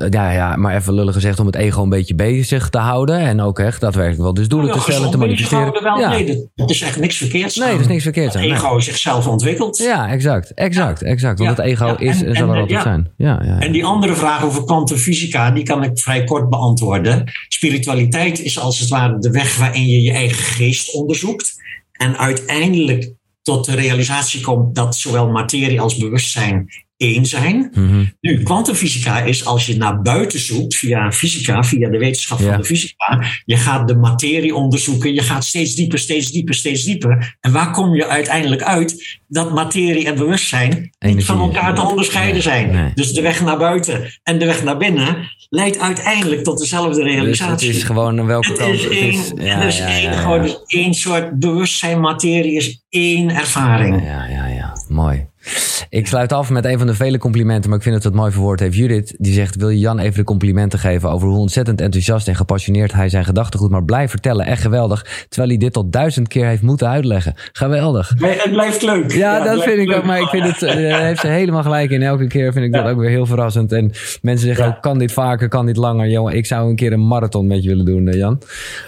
[0.10, 3.20] ja, ja, maar even lullig gezegd, om het ego een beetje bezig te houden.
[3.20, 5.84] En ook echt daadwerkelijk wel dus doelen Ja, te stellen, te manifesteren.
[5.84, 6.00] wel.
[6.00, 6.10] Ja.
[6.10, 7.56] Nee, dat, dat is echt niks verkeerds.
[7.56, 8.52] Nee, er is niks verkeerds Het nee.
[8.54, 9.78] ego zichzelf ontwikkelt.
[9.78, 10.54] Ja, exact.
[10.54, 11.40] Exact, exact.
[11.40, 12.82] Want Ja, het ego is en- en zal er altijd ja.
[12.82, 13.08] zijn.
[13.18, 13.60] Ja, ja.
[13.60, 17.24] En die andere vraag over kwantumfysica, die kan ik vrij kort beantwoorden.
[17.48, 21.64] Spiritualiteit is als het ware de weg waarin je je eigen geest onderzoekt.
[21.98, 27.72] En uiteindelijk tot de realisatie komt dat zowel materie als bewustzijn één zijn.
[27.74, 28.04] Mhm.
[28.22, 32.64] Nu, kwantumfysica is als je naar buiten zoekt via fysica, via de wetenschap van de
[32.64, 33.24] fysica.
[33.46, 37.38] Je gaat de materie onderzoeken, je gaat steeds dieper, steeds dieper, steeds dieper.
[37.40, 39.20] En waar kom je uiteindelijk uit?
[39.28, 42.92] Dat materie en bewustzijn niet van elkaar te onderscheiden zijn.
[42.96, 47.14] Dus de weg naar buiten en de weg naar binnen leidt uiteindelijk tot dezelfde Dus
[47.14, 47.68] realisatie.
[47.68, 49.32] het is gewoon welke Het kant is het één, is.
[49.36, 54.04] Ja, er is ja, één, gewoon dus één soort bewustzijn, materie is één ervaring.
[54.04, 54.74] Ja, ja, ja.
[54.88, 55.26] Mooi.
[55.90, 58.32] Ik sluit af met een van de vele complimenten, maar ik vind dat het mooi
[58.32, 58.76] verwoord heeft.
[58.76, 62.36] Judith, die zegt, wil je Jan even de complimenten geven over hoe ontzettend enthousiast en
[62.36, 64.46] gepassioneerd hij zijn gedachtegoed maar blijft vertellen.
[64.46, 65.26] Echt geweldig.
[65.30, 67.34] Terwijl hij dit tot duizend keer heeft moeten uitleggen.
[67.52, 68.14] Geweldig.
[68.18, 69.12] Het blijft leuk.
[69.12, 69.98] Ja, dat vind ik leuk.
[69.98, 70.04] ook.
[70.04, 72.02] Maar ik vind het, eh, daar heeft ze helemaal gelijk in.
[72.02, 73.72] Elke keer vind ik dat ook weer heel verrassend.
[73.72, 73.92] En
[74.22, 76.08] mensen zeggen ook, kan dit vaker, kan dit langer?
[76.08, 78.42] Jongen, ik zou een keer een marathon met je willen doen, eh, Jan.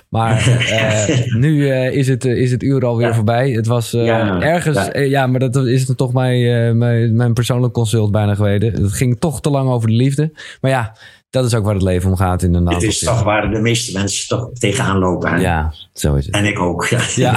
[0.09, 3.51] Maar eh, nu is, het, is het uur alweer voorbij.
[3.51, 5.01] Het was ergens, ja.
[5.01, 8.83] ja, maar dat is het toch mijn, eh, mijn, mijn persoonlijk consult bijna geweten.
[8.83, 10.31] Het ging toch te lang over de liefde.
[10.61, 10.95] Maar ja,
[11.29, 12.79] Dat is ook waar het leven om gaat inderdaad.
[12.79, 15.29] Dit is toch waar de meeste mensen toch tegenaan lopen.
[15.33, 15.37] hè?
[15.41, 16.35] Ja, zo is het.
[16.35, 16.85] En ik ook.
[16.85, 16.99] Ja.
[17.15, 17.35] Ja,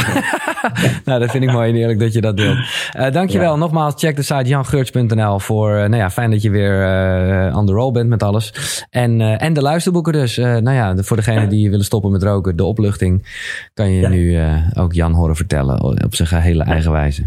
[1.05, 2.57] nou, dat vind ik mooi en eerlijk dat je dat deelt.
[2.93, 3.57] Eh dankjewel.
[3.57, 5.71] Nogmaals, check de site jangeurts.nl voor...
[5.75, 8.53] eh, nou ja, fijn dat je weer eh on the roll bent met alles.
[8.91, 10.37] En, en de luisterboeken dus.
[10.37, 13.27] Nou ja, voor degenen die willen stoppen met roken, de opluchting...
[13.75, 14.39] kan je nu
[14.75, 17.25] ook Jan horen vertellen op zijn gehele eigen wijze.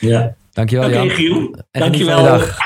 [0.00, 0.34] Ja.
[0.52, 1.10] Dankjewel, Oké, Jan.
[1.10, 1.54] Giel.
[1.70, 2.22] En Dankjewel.
[2.22, 2.56] dag.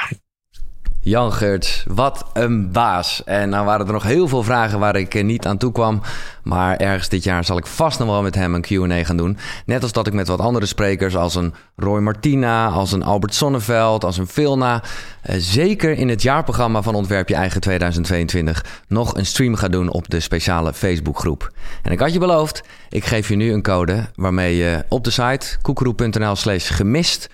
[1.00, 3.24] Jan Geurts, wat een baas.
[3.24, 6.02] En nou waren er nog heel veel vragen waar ik eh, niet aan toe kwam.
[6.42, 9.38] Maar ergens dit jaar zal ik vast nog wel met hem een Q&A gaan doen.
[9.66, 13.34] Net als dat ik met wat andere sprekers als een Roy Martina, als een Albert
[13.34, 14.82] Sonneveld, als een Vilna...
[15.22, 18.64] eh, zeker in het jaarprogramma van Ontwerp Je Eigen 2022...
[18.88, 21.52] nog een stream ga doen op de speciale Facebookgroep.
[21.82, 24.06] En ik had je beloofd, ik geef je nu een code...
[24.14, 27.28] waarmee je op de site koekeroe.nl slash gemist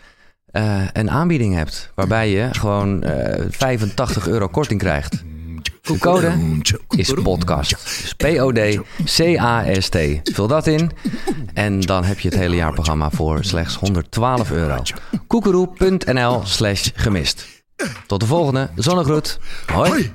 [0.52, 1.92] eh, een aanbieding hebt.
[1.94, 5.22] Waarbij je gewoon eh 85 euro korting krijgt.
[5.82, 6.32] De code
[6.88, 7.70] is podcast.
[7.70, 9.96] Dus P-O-D-C-A-S-T.
[10.22, 10.90] Vul dat in.
[11.54, 14.82] En dan heb je het hele jaarprogramma voor slechts 112 euro.
[15.26, 17.46] Koekeroe.nl slash gemist.
[18.06, 18.70] Tot de volgende.
[18.74, 19.38] Zonnegroet.
[19.66, 20.12] Hoi.